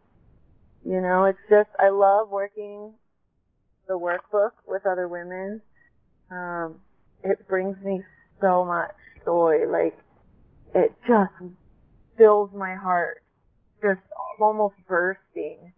you 0.84 1.00
know, 1.00 1.24
it's 1.24 1.38
just 1.48 1.68
I 1.78 1.88
love 1.88 2.30
working 2.30 2.94
the 3.88 3.98
workbook 3.98 4.52
with 4.66 4.86
other 4.86 5.08
women. 5.08 5.60
Um, 6.30 6.76
it 7.24 7.46
brings 7.48 7.76
me 7.84 8.02
so 8.40 8.64
much 8.64 8.94
joy. 9.24 9.66
Like 9.68 9.98
it 10.74 10.94
just 11.06 11.32
fills 12.16 12.50
my 12.54 12.74
heart, 12.76 13.22
just 13.82 14.00
almost 14.38 14.76
bursting 14.86 15.72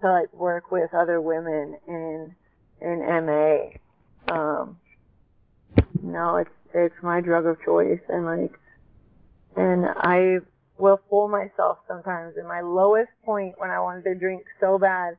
to 0.00 0.12
like 0.12 0.32
work 0.32 0.70
with 0.70 0.94
other 0.94 1.20
women 1.20 1.76
in 1.88 2.34
in 2.80 3.26
MA. 3.26 4.32
Um, 4.32 4.78
no, 6.02 6.36
it's 6.36 6.50
it's 6.74 6.94
my 7.02 7.20
drug 7.20 7.46
of 7.46 7.56
choice, 7.64 8.00
and 8.08 8.24
like, 8.24 8.52
and 9.56 9.86
I 9.86 10.38
will 10.78 11.00
fool 11.08 11.28
myself 11.28 11.78
sometimes. 11.86 12.36
In 12.36 12.46
my 12.46 12.60
lowest 12.60 13.10
point, 13.24 13.54
when 13.58 13.70
I 13.70 13.80
wanted 13.80 14.04
to 14.04 14.14
drink 14.14 14.44
so 14.60 14.78
bad, 14.78 15.16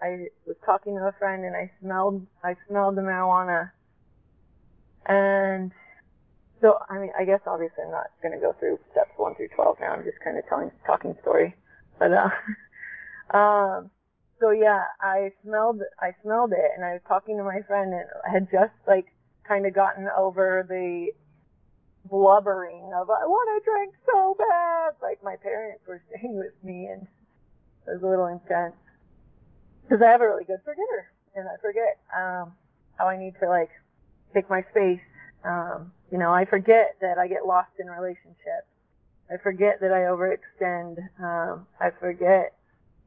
I 0.00 0.28
was 0.46 0.56
talking 0.64 0.96
to 0.96 1.06
a 1.06 1.12
friend, 1.18 1.44
and 1.44 1.56
I 1.56 1.70
smelled 1.80 2.26
I 2.44 2.54
smelled 2.68 2.96
the 2.96 3.02
marijuana, 3.02 3.70
and 5.06 5.72
so 6.60 6.78
I 6.88 6.98
mean, 6.98 7.10
I 7.18 7.24
guess 7.24 7.40
obviously 7.46 7.84
I'm 7.84 7.90
not 7.90 8.10
going 8.22 8.34
to 8.34 8.40
go 8.40 8.54
through 8.58 8.78
steps 8.92 9.10
one 9.16 9.34
through 9.34 9.48
twelve 9.54 9.78
now. 9.80 9.92
I'm 9.92 10.04
just 10.04 10.18
kind 10.22 10.38
of 10.38 10.46
telling 10.48 10.70
talking 10.86 11.16
story, 11.22 11.54
but 11.98 12.12
uh, 12.12 12.30
um 13.36 13.90
so 14.40 14.50
yeah, 14.50 14.84
I 15.00 15.32
smelled 15.42 15.80
I 16.00 16.14
smelled 16.22 16.52
it, 16.52 16.70
and 16.76 16.84
I 16.84 16.92
was 16.92 17.02
talking 17.08 17.36
to 17.38 17.44
my 17.44 17.60
friend, 17.66 17.92
and 17.92 18.04
I 18.26 18.30
had 18.30 18.48
just 18.52 18.74
like 18.86 19.06
kind 19.46 19.66
of 19.66 19.74
gotten 19.74 20.08
over 20.16 20.64
the 20.68 21.08
blubbering 22.04 22.90
of 22.94 23.10
I 23.10 23.26
want 23.26 23.48
to 23.62 23.70
drink 23.70 23.94
so 24.06 24.36
bad. 24.38 24.94
Like 25.02 25.22
my 25.22 25.36
parents 25.36 25.82
were 25.86 26.02
staying 26.10 26.36
with 26.36 26.54
me, 26.62 26.86
and 26.86 27.02
it 27.86 27.98
was 27.98 28.02
a 28.02 28.06
little 28.06 28.26
intense 28.26 28.76
because 29.82 30.02
I 30.02 30.10
have 30.10 30.20
a 30.20 30.26
really 30.28 30.44
good 30.44 30.60
forgetter, 30.64 31.10
and 31.34 31.48
I 31.48 31.56
forget 31.60 31.98
um, 32.14 32.52
how 32.98 33.08
I 33.08 33.18
need 33.18 33.34
to 33.40 33.48
like 33.48 33.70
take 34.34 34.48
my 34.50 34.62
space. 34.70 35.02
Um, 35.44 35.92
you 36.10 36.18
know, 36.18 36.32
I 36.32 36.44
forget 36.44 36.96
that 37.00 37.18
I 37.18 37.28
get 37.28 37.46
lost 37.46 37.70
in 37.78 37.86
relationships. 37.86 38.68
I 39.30 39.36
forget 39.42 39.80
that 39.80 39.92
I 39.92 40.08
overextend. 40.08 40.98
Um, 41.20 41.66
I 41.80 41.90
forget 42.00 42.58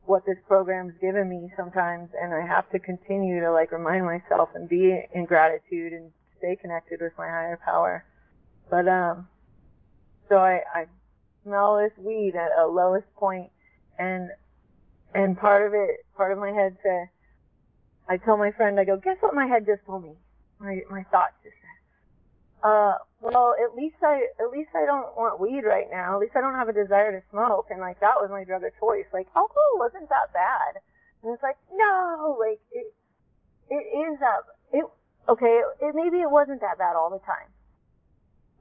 what 0.06 0.26
this 0.26 0.38
program's 0.48 0.94
given 1.00 1.30
me 1.30 1.52
sometimes 1.56 2.10
and 2.20 2.34
I 2.34 2.46
have 2.46 2.70
to 2.72 2.80
continue 2.80 3.40
to 3.42 3.52
like 3.52 3.72
remind 3.72 4.06
myself 4.06 4.50
and 4.56 4.68
be 4.68 5.00
in 5.14 5.26
gratitude 5.26 5.94
and 5.94 6.12
stay 6.38 6.58
connected 6.60 7.00
with 7.02 7.14
my 7.18 7.28
higher 7.28 7.60
power. 7.64 8.04
But 8.72 8.88
um 8.88 9.28
so 10.30 10.38
I, 10.38 10.62
I 10.74 10.86
smell 11.44 11.78
this 11.78 11.92
weed 12.04 12.34
at 12.36 12.50
a 12.58 12.66
lowest 12.66 13.14
point 13.16 13.52
and 14.00 14.30
and 15.14 15.38
part 15.38 15.68
of 15.68 15.74
it 15.74 16.06
part 16.18 16.32
of 16.32 16.40
my 16.40 16.52
head 16.52 16.78
said 16.82 17.10
I 18.12 18.18
tell 18.18 18.36
my 18.36 18.52
friend, 18.52 18.80
I 18.80 18.84
go, 18.84 18.98
guess 18.98 19.16
what 19.22 19.34
my 19.34 19.48
head 19.48 19.66
just 19.66 19.86
told 19.86 20.04
me? 20.04 20.12
My 20.60 20.82
my 20.92 21.04
thoughts 21.16 21.40
just 21.44 21.56
said, 21.56 21.80
uh, 22.68 22.94
well, 23.22 23.56
at 23.56 23.74
least 23.74 23.96
I, 24.04 24.28
at 24.36 24.52
least 24.52 24.70
I 24.76 24.86
don't 24.86 25.16
want 25.16 25.40
weed 25.40 25.64
right 25.64 25.88
now. 25.90 26.16
At 26.16 26.20
least 26.20 26.36
I 26.36 26.42
don't 26.42 26.56
have 26.60 26.68
a 26.68 26.74
desire 26.74 27.16
to 27.16 27.24
smoke. 27.32 27.68
And 27.72 27.80
like 27.80 28.02
that 28.02 28.20
was 28.20 28.30
my 28.30 28.44
drug 28.44 28.64
of 28.64 28.74
choice. 28.80 29.08
Like 29.14 29.28
alcohol 29.34 29.80
wasn't 29.80 30.10
that 30.10 30.34
bad. 30.34 30.84
And 31.24 31.34
it's 31.34 31.42
like 31.42 31.58
no, 31.72 32.36
like 32.36 32.60
it, 32.76 32.94
it 33.70 33.86
is 33.96 34.20
that. 34.20 34.44
It 34.74 34.86
okay. 35.30 35.62
It 35.80 35.96
maybe 35.96 36.20
it 36.20 36.30
wasn't 36.30 36.60
that 36.62 36.78
bad 36.78 36.96
all 36.96 37.10
the 37.10 37.24
time. 37.24 37.48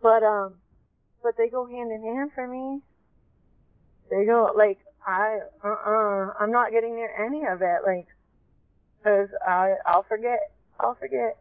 But 0.03 0.23
um, 0.23 0.55
but 1.23 1.37
they 1.37 1.49
go 1.49 1.67
hand 1.67 1.93
in 1.93 2.03
hand 2.03 2.31
for 2.35 2.47
me. 2.47 2.81
They 4.11 4.25
go 4.25 4.53
like 4.57 4.79
I 5.07 5.41
uh 5.65 5.69
uh-uh, 5.69 5.91
uh. 5.91 6.33
I'm 6.41 6.53
not 6.53 6.73
getting 6.73 6.95
near 6.97 7.11
any 7.25 7.45
of 7.47 7.63
it. 7.63 7.81
Like, 7.87 8.07
cause 9.05 9.29
I 9.47 9.75
I'll 9.87 10.05
forget. 10.09 10.53
I'll 10.79 10.95
forget 10.95 11.37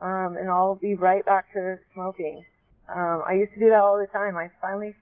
um, 0.00 0.36
and 0.38 0.48
I'll 0.48 0.76
be 0.76 0.94
right 0.94 1.24
back 1.24 1.52
to 1.52 1.78
smoking. 1.94 2.44
Um, 2.88 3.22
I 3.26 3.34
used 3.34 3.52
to 3.54 3.60
do 3.60 3.68
that 3.70 3.80
all 3.80 3.98
the 3.98 4.06
time. 4.06 4.36
I 4.36 4.48
finally, 4.60 4.94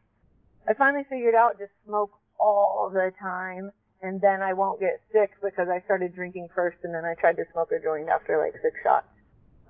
I 0.68 0.74
finally 0.74 1.04
figured 1.08 1.34
out 1.34 1.58
just 1.58 1.72
smoke 1.86 2.10
all 2.38 2.90
the 2.92 3.12
time, 3.20 3.70
and 4.02 4.20
then 4.20 4.42
I 4.42 4.52
won't 4.52 4.80
get 4.80 5.00
sick 5.12 5.30
because 5.42 5.68
I 5.68 5.80
started 5.84 6.14
drinking 6.14 6.48
first, 6.54 6.78
and 6.82 6.94
then 6.94 7.04
I 7.04 7.14
tried 7.14 7.36
to 7.36 7.44
smoke 7.52 7.70
a 7.72 7.82
joint 7.82 8.08
after 8.08 8.38
like 8.38 8.54
six 8.62 8.74
shots. 8.82 9.06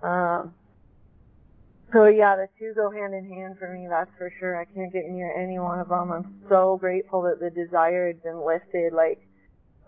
Um, 0.03 0.55
so 1.93 2.07
yeah, 2.07 2.37
the 2.37 2.49
two 2.59 2.73
go 2.75 2.91
hand 2.91 3.15
in 3.15 3.29
hand 3.29 3.57
for 3.59 3.73
me. 3.73 3.87
That's 3.89 4.11
for 4.19 4.33
sure. 4.39 4.61
I 4.61 4.65
can't 4.65 4.93
get 4.93 5.09
near 5.09 5.33
any 5.33 5.59
one 5.59 5.79
of 5.79 5.89
them. 5.89 6.13
I'm 6.13 6.43
so 6.49 6.77
grateful 6.79 7.23
that 7.23 7.41
the 7.41 7.51
desire 7.51 8.09
had 8.09 8.23
been 8.23 8.45
lifted, 8.45 8.93
like 8.93 9.21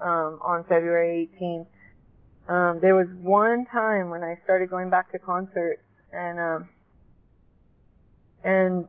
um, 0.00 0.38
on 0.42 0.64
February 0.64 1.28
18th. 1.40 1.66
Um, 2.48 2.80
there 2.80 2.96
was 2.96 3.06
one 3.20 3.66
time 3.70 4.10
when 4.10 4.22
I 4.22 4.38
started 4.44 4.70
going 4.70 4.90
back 4.90 5.12
to 5.12 5.18
concerts 5.18 5.82
and 6.12 6.38
um 6.38 6.68
and 8.42 8.88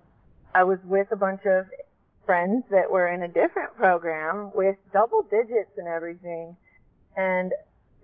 I 0.55 0.63
was 0.63 0.79
with 0.85 1.07
a 1.11 1.15
bunch 1.15 1.41
of 1.45 1.65
friends 2.25 2.63
that 2.71 2.89
were 2.89 3.07
in 3.07 3.23
a 3.23 3.27
different 3.27 3.75
program 3.75 4.51
with 4.55 4.75
double 4.93 5.23
digits 5.23 5.71
and 5.77 5.87
everything 5.87 6.55
and 7.15 7.51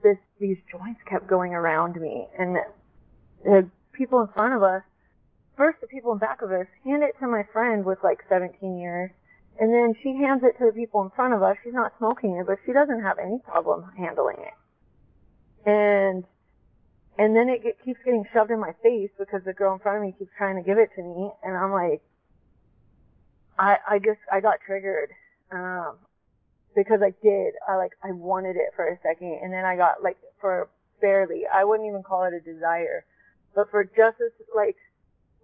this 0.03 0.17
these 0.39 0.57
joints 0.71 0.99
kept 1.09 1.27
going 1.27 1.53
around 1.53 1.99
me 1.99 2.27
and 2.37 2.57
the 3.43 3.69
people 3.93 4.21
in 4.21 4.27
front 4.27 4.53
of 4.53 4.63
us 4.63 4.83
first 5.57 5.81
the 5.81 5.87
people 5.87 6.13
in 6.13 6.19
back 6.19 6.41
of 6.41 6.51
us 6.51 6.67
hand 6.85 7.03
it 7.03 7.15
to 7.19 7.27
my 7.27 7.43
friend 7.51 7.83
with 7.83 7.97
like 8.03 8.19
17 8.29 8.77
years 8.77 9.11
and 9.59 9.73
then 9.73 9.95
she 10.03 10.15
hands 10.15 10.43
it 10.43 10.57
to 10.59 10.69
the 10.69 10.71
people 10.71 11.01
in 11.01 11.09
front 11.15 11.33
of 11.33 11.41
us. 11.41 11.57
She's 11.63 11.73
not 11.73 11.91
smoking 11.97 12.37
it 12.37 12.45
but 12.47 12.59
she 12.65 12.71
doesn't 12.71 13.01
have 13.01 13.17
any 13.17 13.39
problem 13.43 13.91
handling 13.97 14.37
it. 14.39 15.69
And 15.69 16.23
and 17.17 17.35
then 17.35 17.49
it 17.49 17.63
get, 17.63 17.83
keeps 17.83 17.99
getting 18.05 18.25
shoved 18.31 18.51
in 18.51 18.59
my 18.59 18.73
face 18.83 19.09
because 19.17 19.41
the 19.43 19.53
girl 19.53 19.73
in 19.73 19.79
front 19.79 19.97
of 19.97 20.03
me 20.03 20.13
keeps 20.17 20.31
trying 20.37 20.55
to 20.55 20.61
give 20.61 20.77
it 20.77 20.89
to 20.95 21.01
me, 21.01 21.31
and 21.43 21.57
I'm 21.57 21.71
like, 21.71 22.01
I 23.57 23.77
I 23.89 23.99
just 23.99 24.21
I 24.31 24.39
got 24.39 24.59
triggered, 24.65 25.09
um, 25.51 25.97
because 26.75 27.01
I 27.01 27.13
did. 27.23 27.55
I 27.67 27.75
like 27.75 27.93
I 28.03 28.11
wanted 28.11 28.55
it 28.55 28.69
for 28.75 28.85
a 28.85 28.99
second, 29.01 29.39
and 29.41 29.51
then 29.51 29.65
I 29.65 29.75
got 29.75 30.03
like 30.03 30.17
for 30.39 30.69
barely 31.01 31.43
I 31.51 31.63
wouldn't 31.63 31.89
even 31.89 32.03
call 32.03 32.25
it 32.25 32.33
a 32.33 32.39
desire, 32.39 33.03
but 33.55 33.69
for 33.71 33.83
just 33.83 34.21
a 34.21 34.29
like 34.55 34.77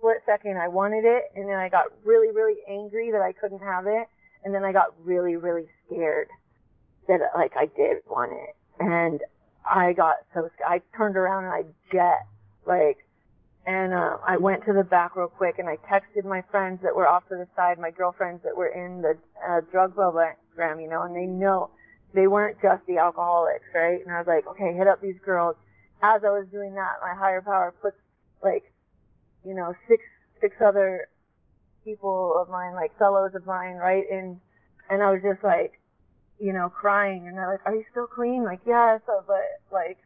split 0.03 0.17
second 0.25 0.57
I 0.57 0.67
wanted 0.67 1.05
it, 1.05 1.31
and 1.35 1.47
then 1.47 1.55
I 1.55 1.69
got 1.69 1.85
really 2.03 2.31
really 2.31 2.59
angry 2.67 3.11
that 3.11 3.21
I 3.21 3.31
couldn't 3.31 3.59
have 3.59 3.87
it, 3.87 4.07
and 4.43 4.53
then 4.53 4.63
I 4.63 4.73
got 4.73 4.93
really 5.03 5.37
really 5.37 5.67
scared 5.87 6.27
that 7.07 7.19
like 7.35 7.53
I 7.55 7.67
did 7.67 8.03
want 8.09 8.33
it, 8.33 8.55
and 8.79 9.21
I 9.65 9.93
got 9.93 10.15
so 10.33 10.49
scared, 10.55 10.81
I 10.83 10.97
turned 10.97 11.15
around 11.15 11.45
and 11.45 11.53
I 11.53 11.63
jet 11.91 12.27
like, 12.65 12.97
and 13.65 13.93
uh, 13.93 14.17
I 14.27 14.37
went 14.37 14.65
to 14.65 14.73
the 14.73 14.83
back 14.83 15.15
real 15.15 15.27
quick 15.27 15.55
and 15.57 15.69
I 15.69 15.77
texted 15.89 16.25
my 16.25 16.43
friends 16.51 16.81
that 16.83 16.95
were 16.95 17.07
off 17.07 17.27
to 17.29 17.35
the 17.35 17.47
side, 17.55 17.79
my 17.79 17.91
girlfriends 17.91 18.43
that 18.43 18.55
were 18.55 18.67
in 18.67 19.01
the 19.01 19.17
uh, 19.47 19.61
drug 19.71 19.95
program, 19.95 20.79
you 20.79 20.89
know, 20.89 21.03
and 21.03 21.15
they 21.15 21.25
know 21.25 21.69
they 22.13 22.27
weren't 22.27 22.57
just 22.61 22.85
the 22.87 22.97
alcoholics, 22.97 23.65
right? 23.73 23.99
And 24.05 24.13
I 24.13 24.19
was 24.19 24.27
like, 24.27 24.47
okay, 24.47 24.75
hit 24.75 24.87
up 24.87 25.01
these 25.01 25.19
girls. 25.25 25.55
As 26.01 26.21
I 26.25 26.29
was 26.29 26.45
doing 26.51 26.75
that, 26.75 26.99
my 27.01 27.13
higher 27.17 27.41
power 27.41 27.73
puts 27.81 27.95
like, 28.43 28.63
you 29.45 29.53
know, 29.53 29.73
six 29.87 30.03
six 30.41 30.55
other 30.65 31.07
people 31.83 32.35
of 32.39 32.49
mine, 32.49 32.73
like 32.75 32.97
fellows 32.97 33.31
of 33.35 33.45
mine, 33.45 33.75
right? 33.75 34.03
And 34.11 34.39
and 34.89 35.01
I 35.01 35.11
was 35.11 35.21
just 35.23 35.43
like, 35.43 35.79
you 36.39 36.53
know, 36.53 36.69
crying, 36.69 37.27
and 37.27 37.37
they're 37.37 37.49
like, 37.49 37.65
"Are 37.65 37.75
you 37.75 37.83
still 37.91 38.07
clean?" 38.07 38.43
Like, 38.43 38.59
yes, 38.65 38.67
yeah, 38.67 38.97
so, 39.05 39.23
but 39.27 39.61
like, 39.71 39.97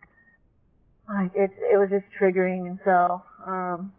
like 1.10 1.32
it 1.36 1.51
it 1.72 1.77
was 1.77 1.89
just 1.89 2.06
triggering, 2.20 2.67
and 2.67 2.79
so 2.86 3.22
um, 3.46 3.94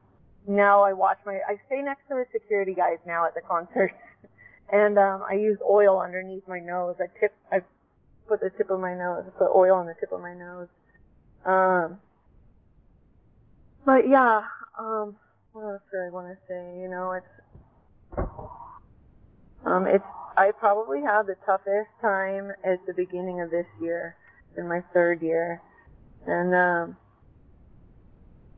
now 0.47 0.83
I 0.83 0.93
watch 0.93 1.19
my 1.27 1.41
I 1.49 1.61
stay 1.67 1.83
next 1.83 2.09
to 2.09 2.15
the 2.15 2.25
security 2.33 2.75
guys 2.75 2.99
now 3.07 3.27
at 3.27 3.35
the 3.35 3.41
concerts, 3.41 3.95
and 4.73 4.99
um, 4.99 5.23
I 5.29 5.35
use 5.35 5.59
oil 5.69 6.01
underneath 6.01 6.47
my 6.49 6.61
nose. 6.61 6.97
I 7.01 7.07
tip 7.21 7.35
I 7.51 7.61
put 8.29 8.41
the 8.41 8.51
tip 8.51 8.71
of 8.71 8.81
my 8.81 8.95
nose, 8.95 9.25
put 9.39 9.55
oil 9.55 9.75
on 9.75 9.87
the 9.87 9.95
tip 9.99 10.13
of 10.13 10.21
my 10.21 10.35
nose. 10.35 10.69
Um, 11.45 11.99
but 13.87 14.09
yeah, 14.09 14.43
um, 14.79 15.17
what 15.59 15.73
else 15.73 15.83
do 15.91 15.99
I 15.99 16.11
want 16.11 16.29
to 16.29 16.39
say? 16.47 16.81
You 16.81 16.89
know, 16.89 17.13
it's 17.13 17.27
um, 19.67 19.87
it's 19.87 20.05
I 20.37 20.53
probably 20.59 21.01
had 21.03 21.27
the 21.27 21.35
toughest 21.45 21.91
time 22.01 22.53
at 22.65 22.79
the 22.87 22.95
beginning 22.95 23.41
of 23.41 23.51
this 23.51 23.67
year, 23.83 24.15
in 24.57 24.69
my 24.69 24.83
third 24.95 25.21
year, 25.21 25.61
and 26.27 26.55
um, 26.55 26.97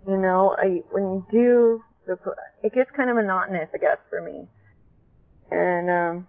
you 0.07 0.19
know, 0.19 0.55
I 0.59 0.83
when 0.91 1.05
you 1.05 1.27
do 1.33 1.83
the, 2.07 2.19
it 2.63 2.75
gets 2.75 2.91
kind 2.95 3.09
of 3.09 3.17
monotonous, 3.17 3.69
I 3.75 3.79
guess, 3.79 3.99
for 4.11 4.21
me, 4.21 4.47
and 5.51 5.89
um, 5.89 6.27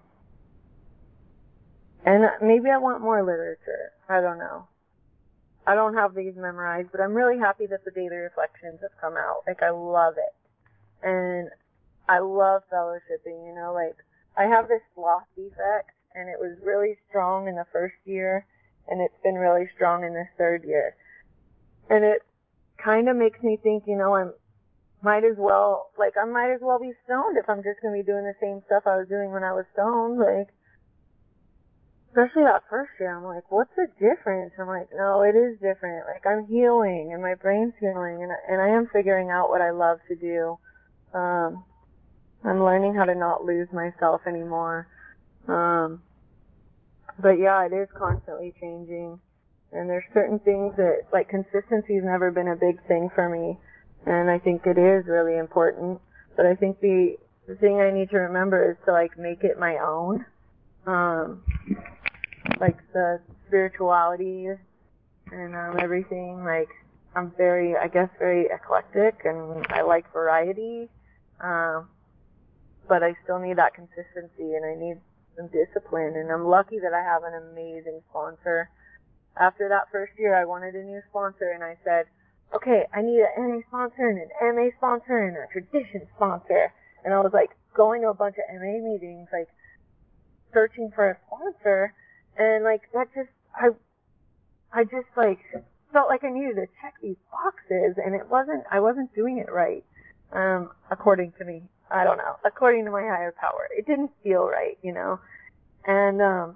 and 2.06 2.24
maybe 2.42 2.70
I 2.70 2.78
want 2.78 3.02
more 3.02 3.22
literature. 3.24 3.92
I 4.08 4.22
don't 4.22 4.40
know. 4.40 4.68
I 5.68 5.76
don't 5.76 5.94
have 5.96 6.16
these 6.16 6.34
memorized, 6.36 6.90
but 6.92 7.02
I'm 7.02 7.14
really 7.14 7.38
happy 7.38 7.68
that 7.68 7.86
the 7.86 7.92
daily 7.92 8.16
reflections 8.16 8.80
have 8.82 8.96
come 9.00 9.14
out. 9.18 9.44
Like 9.46 9.62
I 9.62 9.70
love 9.70 10.16
it, 10.18 10.34
and 11.04 11.50
I 12.08 12.20
love 12.20 12.64
fellowshipping. 12.72 13.48
You 13.48 13.56
know, 13.56 13.74
like 13.74 13.98
I 14.38 14.44
have 14.44 14.68
this 14.68 14.82
sloth 14.96 15.28
defect, 15.36 15.92
and 16.16 16.30
it 16.30 16.40
was 16.40 16.58
really 16.64 16.98
strong 17.10 17.48
in 17.48 17.56
the 17.56 17.66
first 17.72 17.96
year, 18.06 18.46
and 18.88 19.02
it's 19.02 19.22
been 19.24 19.36
really 19.36 19.68
strong 19.76 20.04
in 20.04 20.14
this 20.14 20.30
third 20.38 20.64
year. 20.64 20.96
And 21.90 22.04
it 22.04 22.22
kind 22.84 23.10
of 23.10 23.16
makes 23.16 23.42
me 23.44 23.58
think, 23.62 23.84
you 23.88 23.98
know, 23.98 24.16
I'm 24.16 24.34
might 25.04 25.24
as 25.24 25.36
well 25.38 25.90
like 25.98 26.14
I 26.16 26.26
might 26.26 26.54
as 26.54 26.62
well 26.62 26.80
be 26.80 26.94
stoned 27.06 27.38
if 27.38 27.50
I'm 27.50 27.64
just 27.64 27.82
gonna 27.82 27.98
be 27.98 28.04
doing 28.04 28.24
the 28.24 28.38
same 28.40 28.62
stuff 28.66 28.84
I 28.86 28.98
was 28.98 29.08
doing 29.10 29.32
when 29.32 29.44
I 29.44 29.54
was 29.54 29.66
stoned. 29.74 30.20
Like 30.20 30.54
especially 32.10 32.44
that 32.44 32.64
first 32.70 32.92
year, 33.00 33.16
I'm 33.16 33.24
like, 33.24 33.50
what's 33.52 33.74
the 33.76 33.88
difference? 34.00 34.54
I'm 34.60 34.68
like, 34.68 34.90
no, 34.94 35.24
it 35.24 35.36
is 35.36 35.58
different. 35.60 36.06
Like 36.06 36.26
I'm 36.28 36.46
healing 36.46 37.12
and 37.14 37.22
my 37.22 37.36
brain's 37.36 37.74
healing 37.80 38.22
and 38.22 38.32
and 38.48 38.62
I 38.62 38.70
am 38.70 38.90
figuring 38.94 39.30
out 39.32 39.50
what 39.50 39.62
I 39.62 39.72
love 39.72 40.00
to 40.08 40.16
do. 40.16 40.60
Um 41.14 41.64
I'm 42.44 42.64
learning 42.64 42.96
how 42.96 43.06
to 43.06 43.16
not 43.16 43.46
lose 43.46 43.68
myself 43.72 44.22
anymore. 44.28 44.88
Um 45.48 46.02
but 47.20 47.40
yeah, 47.40 47.66
it 47.66 47.74
is 47.74 47.90
constantly 47.98 48.54
changing. 48.60 49.20
And 49.72 49.90
there's 49.90 50.04
certain 50.14 50.40
things 50.40 50.76
that 50.78 51.04
like 51.14 51.30
consistency's 51.30 52.04
never 52.04 52.32
been 52.32 52.48
a 52.48 52.56
big 52.56 52.86
thing 52.88 53.10
for 53.14 53.30
me 53.30 53.58
and 54.06 54.30
I 54.30 54.40
think 54.40 54.66
it 54.66 54.78
is 54.78 55.06
really 55.08 55.38
important. 55.38 56.00
But 56.36 56.46
I 56.46 56.56
think 56.56 56.80
the 56.80 57.18
the 57.48 57.56
thing 57.56 57.80
I 57.80 57.92
need 57.92 58.10
to 58.12 58.18
remember 58.18 58.72
is 58.72 58.78
to 58.86 58.92
like 58.92 59.18
make 59.18 59.44
it 59.44 59.60
my 59.60 59.78
own. 59.78 60.26
Um, 60.86 61.44
like 62.60 62.78
the 62.94 63.20
spirituality 63.48 64.48
and 65.32 65.56
um, 65.56 65.78
everything. 65.80 66.44
Like 66.44 66.70
I'm 67.16 67.32
very, 67.38 67.76
I 67.76 67.88
guess, 67.88 68.10
very 68.18 68.48
eclectic, 68.54 69.22
and 69.26 69.66
I 69.70 69.82
like 69.82 70.12
variety. 70.14 70.90
Um, 71.42 71.90
but 72.88 73.04
I 73.04 73.16
still 73.24 73.40
need 73.40 73.58
that 73.58 73.74
consistency, 73.74 74.54
and 74.54 74.66
I 74.66 74.76
need 74.76 74.98
some 75.36 75.48
discipline. 75.48 76.14
And 76.16 76.32
I'm 76.32 76.46
lucky 76.46 76.80
that 76.80 76.94
I 76.94 77.02
have 77.02 77.24
an 77.24 77.34
amazing 77.34 78.02
sponsor. 78.10 78.70
After 79.40 79.70
that 79.70 79.88
first 79.92 80.14
year, 80.20 80.36
I 80.36 80.46
wanted 80.46 80.76
a 80.76 80.84
new 80.84 81.02
sponsor, 81.10 81.52
and 81.54 81.64
I 81.64 81.78
said, 81.84 82.06
okay, 82.56 82.84
I 82.94 83.02
need 83.02 83.22
an 83.22 83.50
NA 83.50 83.62
sponsor 83.68 84.08
and 84.10 84.20
an 84.20 84.56
MA 84.56 84.70
sponsor 84.78 85.18
and 85.18 85.38
a 85.38 85.48
tradition 85.52 86.08
sponsor. 86.16 86.74
And 87.04 87.14
I 87.14 87.20
was 87.20 87.32
like 87.34 87.52
going 87.76 88.02
to 88.02 88.10
a 88.10 88.14
bunch 88.14 88.36
of 88.38 88.62
MA 88.62 88.84
meetings, 88.84 89.28
like 89.32 89.48
searching 90.54 90.92
for 90.94 91.12
a 91.12 91.18
sponsor. 91.28 91.94
And 92.38 92.64
like 92.64 92.82
that 92.94 93.08
just, 93.16 93.32
I, 93.56 93.70
I 94.74 94.84
just 94.84 95.08
like 95.16 95.40
felt 95.94 96.10
like 96.10 96.24
I 96.24 96.30
needed 96.30 96.56
to 96.56 96.68
check 96.82 96.96
these 97.02 97.20
boxes 97.32 97.96
and 98.04 98.16
it 98.16 98.30
wasn't, 98.30 98.64
I 98.72 98.80
wasn't 98.80 99.14
doing 99.16 99.38
it 99.38 99.52
right. 99.52 99.84
Um, 100.34 100.72
according 100.90 101.34
to 101.40 101.46
me. 101.46 101.64
I 101.90 102.04
don't 102.06 102.18
know. 102.18 102.38
According 102.46 102.86
to 102.86 102.92
my 102.92 103.02
higher 103.02 103.34
power. 103.40 103.68
It 103.78 103.86
didn't 103.86 104.12
feel 104.24 104.46
right, 104.46 104.78
you 104.82 104.94
know? 104.94 105.20
And, 105.86 106.22
um, 106.22 106.56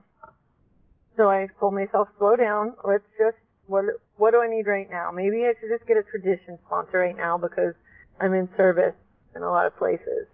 so 1.17 1.29
I 1.29 1.47
told 1.59 1.73
myself, 1.73 2.09
slow 2.17 2.35
down. 2.35 2.73
Let's 2.83 3.03
just 3.17 3.37
what 3.67 3.85
what 4.17 4.31
do 4.31 4.41
I 4.41 4.47
need 4.47 4.67
right 4.67 4.89
now? 4.89 5.11
Maybe 5.11 5.45
I 5.45 5.53
should 5.59 5.69
just 5.69 5.87
get 5.87 5.97
a 5.97 6.03
tradition 6.03 6.59
sponsor 6.65 6.99
right 6.99 7.17
now 7.17 7.37
because 7.37 7.73
I'm 8.19 8.33
in 8.33 8.49
service 8.57 8.95
in 9.35 9.41
a 9.41 9.49
lot 9.49 9.65
of 9.65 9.77
places. 9.77 10.27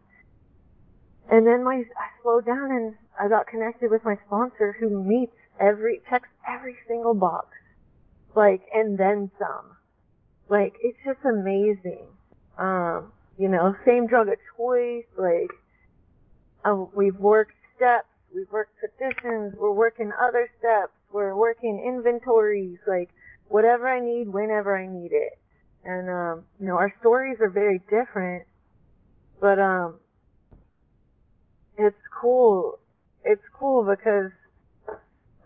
And 1.29 1.45
then 1.47 1.63
my 1.63 1.83
I 1.97 2.07
slowed 2.21 2.45
down 2.45 2.71
and 2.71 2.95
I 3.19 3.29
got 3.29 3.47
connected 3.47 3.91
with 3.91 4.03
my 4.03 4.15
sponsor 4.25 4.75
who 4.79 5.03
meets 5.03 5.35
every 5.59 6.01
checks 6.09 6.29
every 6.47 6.75
single 6.87 7.13
box. 7.13 7.47
Like 8.35 8.61
and 8.73 8.97
then 8.97 9.31
some. 9.39 9.77
Like 10.49 10.73
it's 10.81 10.97
just 11.05 11.19
amazing. 11.23 12.07
Um, 12.57 13.13
you 13.41 13.49
know, 13.49 13.75
same 13.87 14.05
drug 14.05 14.27
of 14.27 14.35
choice, 14.55 15.03
like 15.17 15.49
um, 16.63 16.89
we've 16.95 17.15
worked 17.15 17.53
steps, 17.75 18.05
we've 18.35 18.51
worked 18.51 18.73
traditions, 18.77 19.55
we're 19.57 19.73
working 19.73 20.11
other 20.21 20.47
steps, 20.59 20.93
we're 21.11 21.35
working 21.35 21.83
inventories, 21.83 22.77
like 22.87 23.09
whatever 23.47 23.89
I 23.89 23.99
need 23.99 24.29
whenever 24.29 24.77
I 24.77 24.85
need 24.85 25.11
it. 25.11 25.39
And 25.83 26.07
um, 26.07 26.43
you 26.59 26.67
know, 26.67 26.75
our 26.75 26.93
stories 26.99 27.37
are 27.41 27.49
very 27.49 27.79
different, 27.89 28.43
but 29.39 29.57
um, 29.57 29.95
it's 31.79 31.97
cool. 32.21 32.77
It's 33.25 33.41
cool 33.57 33.83
because 33.83 34.29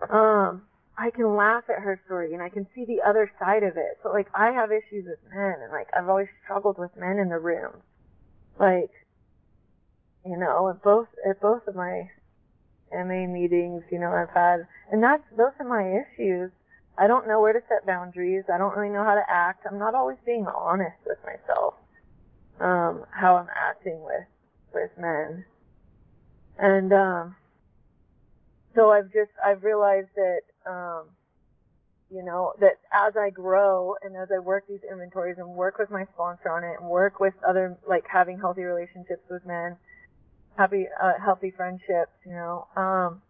um, 0.10 0.64
I 0.98 1.10
can 1.12 1.36
laugh 1.36 1.64
at 1.70 1.82
her 1.82 2.00
story 2.06 2.34
and 2.34 2.42
I 2.42 2.50
can 2.50 2.68
see 2.74 2.86
the 2.86 3.02
other 3.08 3.30
side 3.40 3.64
of 3.64 3.78
it. 3.78 4.00
So 4.04 4.12
like, 4.12 4.28
I 4.34 4.52
have 4.52 4.72
issues 4.72 5.06
with 5.08 5.20
men, 5.34 5.56
and 5.62 5.72
like 5.72 5.88
I've 5.96 6.10
always 6.10 6.28
struggled 6.44 6.78
with 6.78 6.92
men 6.98 7.18
in 7.20 7.30
the 7.30 7.40
room. 7.40 7.82
Like, 8.60 8.92
you 10.26 10.38
know, 10.38 10.70
at 10.70 10.82
both 10.82 11.08
at 11.30 11.42
both 11.42 11.68
of 11.68 11.76
my 11.76 12.10
MA 12.94 13.28
meetings, 13.28 13.84
you 13.92 14.00
know, 14.00 14.12
I've 14.12 14.34
had, 14.34 14.68
and 14.92 15.04
that's 15.04 15.24
those 15.38 15.52
are 15.60 15.68
my 15.68 15.84
issues 15.84 16.52
I 16.98 17.08
don't 17.08 17.28
know 17.28 17.42
where 17.42 17.54
to 17.54 17.60
set 17.68 17.86
boundaries. 17.86 18.46
I 18.52 18.58
don't 18.58 18.76
really 18.76 18.94
know 18.94 19.04
how 19.04 19.16
to 19.16 19.24
act. 19.30 19.66
I'm 19.70 19.80
not 19.80 19.96
always 19.96 20.18
being 20.26 20.48
honest 20.48 20.98
with 21.06 21.18
myself. 21.26 21.74
Um, 22.60 23.06
how 23.12 23.36
I'm 23.36 23.50
acting 23.54 24.02
with 24.02 24.28
with 24.74 24.92
men. 24.98 25.46
And 26.58 26.94
um 26.94 27.36
so 28.76 28.92
I've 28.92 29.12
just 29.12 29.32
I've 29.44 29.64
realized 29.64 30.10
that 30.16 30.42
um 30.70 31.06
you 32.12 32.24
know, 32.24 32.54
that 32.60 32.78
as 32.94 33.14
I 33.18 33.32
grow 33.32 33.96
and 34.04 34.16
as 34.16 34.30
I 34.34 34.40
work 34.40 34.66
these 34.70 34.80
inventories 34.90 35.38
and 35.40 35.48
work 35.50 35.80
with 35.80 35.90
my 35.90 36.06
sponsor 36.14 36.52
on 36.52 36.64
it 36.64 36.80
and 36.80 36.90
work 36.90 37.20
with 37.20 37.34
other 37.48 37.78
like 37.88 38.04
having 38.12 38.40
healthy 38.40 38.62
relationships 38.62 39.24
with 39.30 39.46
men, 39.46 39.76
happy 40.58 40.86
uh, 41.02 41.14
healthy 41.24 41.52
friendships, 41.52 42.14
you 42.26 42.34
know, 42.34 42.68
um 42.76 43.22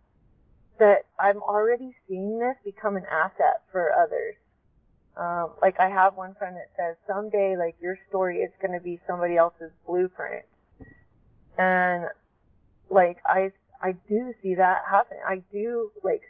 that 0.79 1.05
I'm 1.19 1.41
already 1.41 1.95
seeing 2.07 2.39
this 2.39 2.55
become 2.65 2.97
an 2.97 3.05
asset 3.09 3.61
for 3.71 3.91
others. 3.93 4.35
Um, 5.17 5.53
like 5.61 5.79
I 5.79 5.89
have 5.89 6.15
one 6.15 6.35
friend 6.35 6.57
that 6.57 6.69
says 6.75 6.97
someday, 7.07 7.55
like 7.57 7.75
your 7.79 7.97
story 8.09 8.39
is 8.39 8.51
going 8.61 8.77
to 8.77 8.83
be 8.83 8.99
somebody 9.07 9.37
else's 9.37 9.71
blueprint, 9.87 10.43
and 11.57 12.05
like 12.89 13.17
I, 13.25 13.51
I 13.85 13.91
do 14.09 14.33
see 14.41 14.55
that 14.55 14.81
happen. 14.89 15.17
I 15.27 15.43
do 15.51 15.91
like 16.03 16.23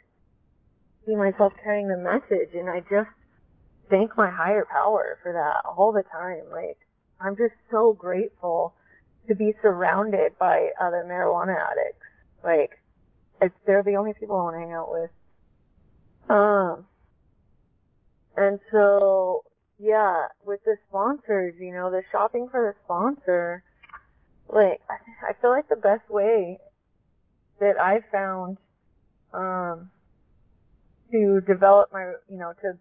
see 1.06 1.16
myself 1.16 1.54
carrying 1.64 1.88
the 1.88 1.96
message, 1.96 2.54
and 2.54 2.68
I 2.68 2.80
just 2.80 3.08
thank 3.88 4.14
my 4.14 4.30
higher 4.30 4.66
power 4.70 5.18
for 5.22 5.32
that 5.32 5.66
all 5.66 5.90
the 5.90 6.02
time. 6.12 6.42
Like 6.52 6.76
I'm 7.18 7.34
just 7.34 7.54
so 7.70 7.94
grateful 7.94 8.74
to 9.28 9.34
be 9.34 9.54
surrounded 9.62 10.38
by 10.38 10.68
other 10.78 11.02
marijuana 11.08 11.56
addicts. 11.56 12.04
Like 12.44 12.72
it's 13.40 13.54
they're 13.66 13.82
the 13.82 13.96
only 13.96 14.12
people 14.12 14.36
I 14.36 14.42
want 14.42 14.56
to 14.56 14.60
hang 14.60 14.72
out 14.72 14.92
with. 14.92 15.10
Um, 16.28 16.84
and 18.36 18.60
so 18.70 19.44
yeah, 19.78 20.26
with 20.44 20.60
the 20.66 20.76
sponsors, 20.90 21.54
you 21.58 21.72
know, 21.72 21.90
the 21.90 22.02
shopping 22.12 22.48
for 22.50 22.74
the 22.74 22.84
sponsor, 22.84 23.62
like 24.46 24.82
I 25.26 25.32
feel 25.40 25.52
like 25.52 25.70
the 25.70 25.76
best 25.76 26.10
way 26.10 26.58
that 27.60 27.80
I 27.80 28.00
found 28.12 28.58
um, 29.32 29.90
to 31.12 31.40
develop 31.46 31.92
my, 31.92 32.12
you 32.28 32.38
know, 32.38 32.52
to 32.62 32.72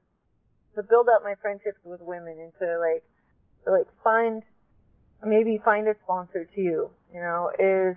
to 0.75 0.83
build 0.83 1.07
up 1.07 1.23
my 1.23 1.35
friendships 1.41 1.79
with 1.85 2.01
women 2.01 2.37
and 2.39 2.51
to 2.59 2.77
like 2.79 3.03
to 3.65 3.71
like 3.71 3.87
find 4.03 4.43
maybe 5.25 5.59
find 5.63 5.87
a 5.87 5.95
sponsor 6.03 6.47
too, 6.55 6.89
you 7.13 7.19
know, 7.19 7.49
is 7.57 7.95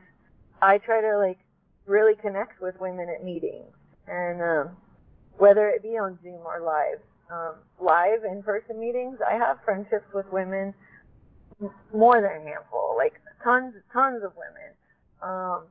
I 0.63 0.79
try 0.79 1.01
to 1.01 1.19
like 1.19 1.39
really 1.87 2.15
connect 2.15 2.61
with 2.61 2.79
women 2.81 3.09
at 3.09 3.25
meetings, 3.25 3.75
and 4.07 4.41
um, 4.43 4.77
whether 5.39 5.69
it 5.69 5.83
be 5.83 5.99
on 5.99 6.19
Zoom 6.23 6.41
or 6.45 6.61
live. 6.61 7.01
Um, 7.31 7.57
live 7.79 8.25
in-person 8.25 8.81
meetings, 8.81 9.19
I 9.21 9.35
have 9.35 9.59
friendships 9.63 10.07
with 10.15 10.25
women, 10.33 10.73
more 11.93 12.15
than 12.15 12.41
a 12.41 12.51
handful, 12.51 12.95
like 12.97 13.21
tons, 13.45 13.75
tons 13.93 14.23
of 14.25 14.33
women. 14.35 14.73
Um, 15.23 15.65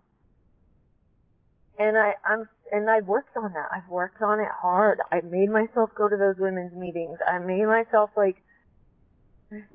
and 1.77 1.97
I, 1.97 2.13
I'm, 2.25 2.47
and 2.71 2.89
I've 2.89 3.07
worked 3.07 3.35
on 3.37 3.53
that. 3.53 3.67
I've 3.71 3.89
worked 3.89 4.21
on 4.21 4.39
it 4.39 4.49
hard. 4.61 4.99
I've 5.11 5.25
made 5.25 5.49
myself 5.49 5.91
go 5.95 6.09
to 6.09 6.17
those 6.17 6.35
women's 6.37 6.73
meetings. 6.73 7.17
I 7.27 7.39
made 7.39 7.65
myself 7.65 8.09
like, 8.17 8.37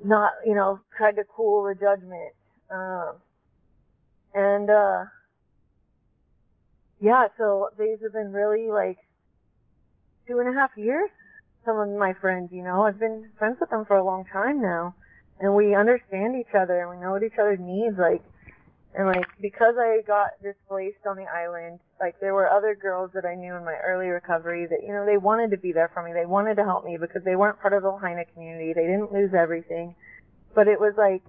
not, 0.03 0.33
you 0.45 0.53
know, 0.53 0.79
tried 0.97 1.15
to 1.15 1.23
cool 1.35 1.63
the 1.63 1.75
judgment. 1.75 2.33
Um, 2.69 3.15
and, 4.33 4.69
uh, 4.69 5.05
yeah, 6.99 7.27
so 7.37 7.69
these 7.77 7.97
have 8.03 8.13
been 8.13 8.31
really 8.31 8.69
like 8.69 8.97
two 10.27 10.39
and 10.39 10.49
a 10.49 10.53
half 10.53 10.71
years. 10.77 11.09
Some 11.65 11.77
of 11.77 11.89
my 11.97 12.13
friends, 12.19 12.49
you 12.51 12.63
know, 12.63 12.83
I've 12.83 12.99
been 12.99 13.29
friends 13.37 13.57
with 13.59 13.69
them 13.69 13.85
for 13.85 13.97
a 13.97 14.03
long 14.03 14.25
time 14.31 14.61
now, 14.61 14.95
and 15.39 15.55
we 15.55 15.75
understand 15.75 16.35
each 16.35 16.53
other 16.53 16.81
and 16.81 16.89
we 16.91 16.97
know 17.03 17.11
what 17.11 17.23
each 17.23 17.39
other 17.39 17.57
needs. 17.57 17.97
Like, 17.97 18.23
and 18.95 19.07
like 19.07 19.25
because 19.41 19.75
I 19.77 20.01
got 20.05 20.31
displaced 20.41 21.05
on 21.09 21.17
the 21.17 21.25
island, 21.25 21.79
like 21.99 22.19
there 22.19 22.33
were 22.33 22.49
other 22.49 22.75
girls 22.75 23.11
that 23.13 23.25
I 23.25 23.35
knew 23.35 23.55
in 23.55 23.65
my 23.65 23.75
early 23.85 24.07
recovery 24.07 24.67
that 24.67 24.83
you 24.85 24.93
know 24.93 25.05
they 25.05 25.17
wanted 25.17 25.51
to 25.51 25.57
be 25.57 25.71
there 25.71 25.89
for 25.93 26.03
me. 26.03 26.13
They 26.13 26.25
wanted 26.25 26.55
to 26.55 26.63
help 26.63 26.85
me 26.85 26.97
because 26.99 27.23
they 27.23 27.35
weren't 27.35 27.59
part 27.59 27.73
of 27.73 27.83
the 27.83 27.89
Lahaina 27.89 28.25
community. 28.33 28.73
They 28.73 28.85
didn't 28.85 29.11
lose 29.11 29.33
everything, 29.33 29.95
but 30.53 30.67
it 30.67 30.79
was 30.79 30.93
like 30.97 31.23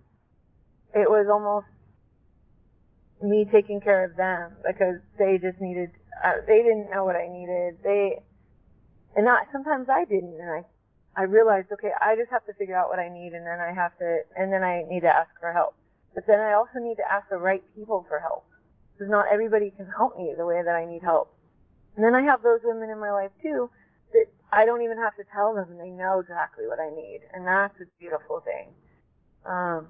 it 0.94 1.08
was 1.08 1.26
almost 1.30 1.66
me 3.22 3.46
taking 3.50 3.80
care 3.80 4.04
of 4.04 4.16
them 4.16 4.52
because 4.66 5.00
they 5.18 5.38
just 5.38 5.60
needed 5.60 5.90
uh, 6.22 6.44
they 6.46 6.58
didn't 6.58 6.90
know 6.90 7.04
what 7.04 7.16
I 7.16 7.28
needed 7.28 7.78
they 7.82 8.20
and 9.16 9.24
not 9.24 9.46
sometimes 9.52 9.88
I 9.88 10.04
didn't 10.04 10.36
and 10.38 10.50
I 10.50 10.64
I 11.16 11.22
realized, 11.22 11.68
okay, 11.72 11.90
I 12.00 12.16
just 12.16 12.30
have 12.30 12.44
to 12.46 12.54
figure 12.54 12.76
out 12.76 12.88
what 12.88 12.98
I 12.98 13.08
need 13.08 13.32
and 13.34 13.46
then 13.46 13.60
I 13.60 13.72
have 13.72 13.96
to, 13.98 14.18
and 14.36 14.52
then 14.52 14.62
I 14.62 14.82
need 14.88 15.00
to 15.00 15.08
ask 15.08 15.30
for 15.38 15.52
help. 15.52 15.74
But 16.14 16.26
then 16.26 16.40
I 16.40 16.52
also 16.52 16.78
need 16.78 16.96
to 16.96 17.12
ask 17.12 17.28
the 17.28 17.36
right 17.36 17.62
people 17.74 18.06
for 18.08 18.20
help. 18.20 18.44
Because 18.94 19.10
not 19.10 19.26
everybody 19.32 19.72
can 19.76 19.86
help 19.86 20.16
me 20.16 20.32
the 20.36 20.46
way 20.46 20.62
that 20.64 20.74
I 20.74 20.86
need 20.86 21.02
help. 21.02 21.34
And 21.96 22.04
then 22.04 22.14
I 22.14 22.22
have 22.22 22.42
those 22.42 22.60
women 22.62 22.90
in 22.90 22.98
my 22.98 23.10
life 23.10 23.30
too 23.42 23.70
that 24.12 24.26
I 24.52 24.64
don't 24.64 24.82
even 24.82 24.98
have 24.98 25.16
to 25.16 25.24
tell 25.34 25.54
them 25.54 25.70
and 25.70 25.80
they 25.80 25.90
know 25.90 26.20
exactly 26.20 26.66
what 26.66 26.78
I 26.78 26.90
need. 26.90 27.20
And 27.32 27.46
that's 27.46 27.74
a 27.80 27.86
beautiful 27.98 28.40
thing. 28.40 28.68
Um, 29.44 29.88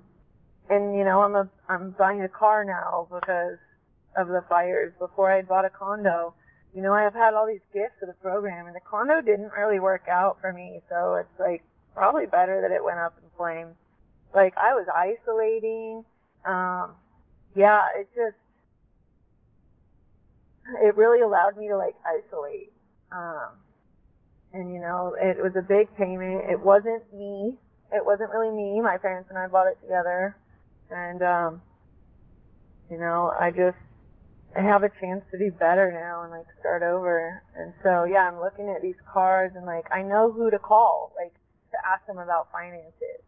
and 0.70 0.96
you 0.96 1.04
know, 1.04 1.20
I'm 1.20 1.34
a, 1.34 1.48
I'm 1.68 1.90
buying 1.98 2.22
a 2.22 2.28
car 2.28 2.64
now 2.64 3.06
because 3.10 3.58
of 4.16 4.28
the 4.28 4.42
fires. 4.48 4.92
Before 4.98 5.30
I 5.30 5.42
bought 5.42 5.64
a 5.64 5.70
condo, 5.70 6.34
you 6.74 6.82
know, 6.82 6.92
I 6.92 7.02
have 7.02 7.14
had 7.14 7.34
all 7.34 7.46
these 7.46 7.64
gifts 7.72 8.00
of 8.02 8.08
the 8.08 8.14
program 8.14 8.66
and 8.66 8.74
the 8.74 8.80
condo 8.80 9.20
didn't 9.20 9.52
really 9.56 9.80
work 9.80 10.08
out 10.08 10.38
for 10.40 10.52
me. 10.52 10.80
So 10.88 11.16
it's 11.16 11.38
like 11.38 11.62
probably 11.94 12.26
better 12.26 12.60
that 12.60 12.74
it 12.74 12.82
went 12.82 12.98
up 12.98 13.14
in 13.22 13.28
flames. 13.36 13.76
Like 14.34 14.54
I 14.56 14.74
was 14.74 14.86
isolating. 14.88 16.04
Um, 16.44 16.94
yeah, 17.56 17.82
it 17.98 18.08
just, 18.14 18.36
it 20.82 20.96
really 20.96 21.22
allowed 21.22 21.56
me 21.56 21.68
to 21.68 21.76
like 21.76 21.94
isolate. 22.04 22.72
Um, 23.12 23.52
and 24.52 24.72
you 24.72 24.80
know, 24.80 25.14
it 25.20 25.36
was 25.42 25.52
a 25.56 25.62
big 25.62 25.94
payment. 25.96 26.50
It 26.50 26.60
wasn't 26.60 27.02
me. 27.12 27.56
It 27.92 28.04
wasn't 28.04 28.30
really 28.30 28.50
me. 28.50 28.80
My 28.80 28.98
parents 28.98 29.28
and 29.30 29.38
I 29.38 29.46
bought 29.46 29.68
it 29.68 29.78
together. 29.80 30.36
And, 30.90 31.22
um, 31.22 31.62
you 32.90 32.98
know, 32.98 33.32
I 33.38 33.50
just, 33.50 33.78
I 34.56 34.62
have 34.62 34.82
a 34.82 34.90
chance 35.00 35.24
to 35.30 35.38
do 35.38 35.50
better 35.50 35.90
now 35.92 36.22
and 36.22 36.30
like 36.30 36.46
start 36.60 36.82
over. 36.82 37.42
And 37.56 37.72
so, 37.82 38.04
yeah, 38.04 38.28
I'm 38.30 38.40
looking 38.40 38.72
at 38.74 38.82
these 38.82 38.98
cars 39.12 39.52
and 39.54 39.66
like, 39.66 39.86
I 39.92 40.02
know 40.02 40.32
who 40.32 40.50
to 40.50 40.58
call, 40.58 41.12
like 41.16 41.34
to 41.70 41.78
ask 41.86 42.06
them 42.06 42.18
about 42.18 42.50
finances. 42.52 43.22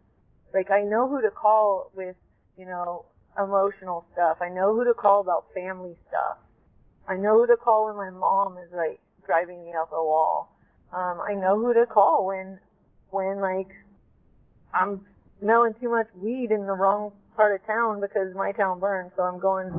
Like 0.55 0.71
I 0.71 0.83
know 0.83 1.09
who 1.09 1.23
to 1.23 1.31
call 1.31 1.91
with, 1.95 2.17
you 2.57 2.67
know, 2.67 3.05
emotional 3.39 4.05
stuff. 4.13 4.39
I 4.41 4.49
know 4.49 4.75
who 4.75 4.85
to 4.85 4.95
call 4.95 5.21
about 5.21 5.47
family 5.55 5.97
stuff. 6.09 6.39
I 7.09 7.17
know 7.17 7.39
who 7.39 7.47
to 7.47 7.57
call 7.57 7.87
when 7.87 7.97
my 7.97 8.11
mom 8.11 8.59
is 8.59 8.71
like 8.75 9.01
driving 9.27 9.65
me 9.65 9.73
up 9.73 9.91
a 9.93 10.03
wall. 10.03 10.53
Um, 10.93 11.21
I 11.21 11.35
know 11.35 11.59
who 11.59 11.75
to 11.75 11.87
call 11.87 12.27
when, 12.27 12.59
when 13.11 13.41
like 13.41 13.69
I'm 14.73 15.01
smelling 15.41 15.75
too 15.81 15.91
much 15.91 16.07
weed 16.17 16.51
in 16.51 16.67
the 16.67 16.73
wrong 16.73 17.13
part 17.37 17.61
of 17.61 17.67
town 17.67 18.01
because 18.01 18.35
my 18.35 18.53
town 18.53 18.81
burned, 18.81 19.13
so 19.17 19.23
I'm 19.23 19.39
going 19.39 19.71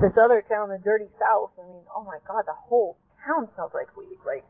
this 0.00 0.12
other 0.22 0.42
town, 0.48 0.70
the 0.70 0.80
dirty 0.82 1.08
south. 1.20 1.50
I 1.58 1.66
mean, 1.66 1.82
oh 1.94 2.04
my 2.04 2.18
god, 2.26 2.44
the 2.46 2.54
whole 2.54 2.96
town 3.26 3.48
smells 3.54 3.72
like 3.74 3.94
weed. 3.96 4.18
Like, 4.26 4.44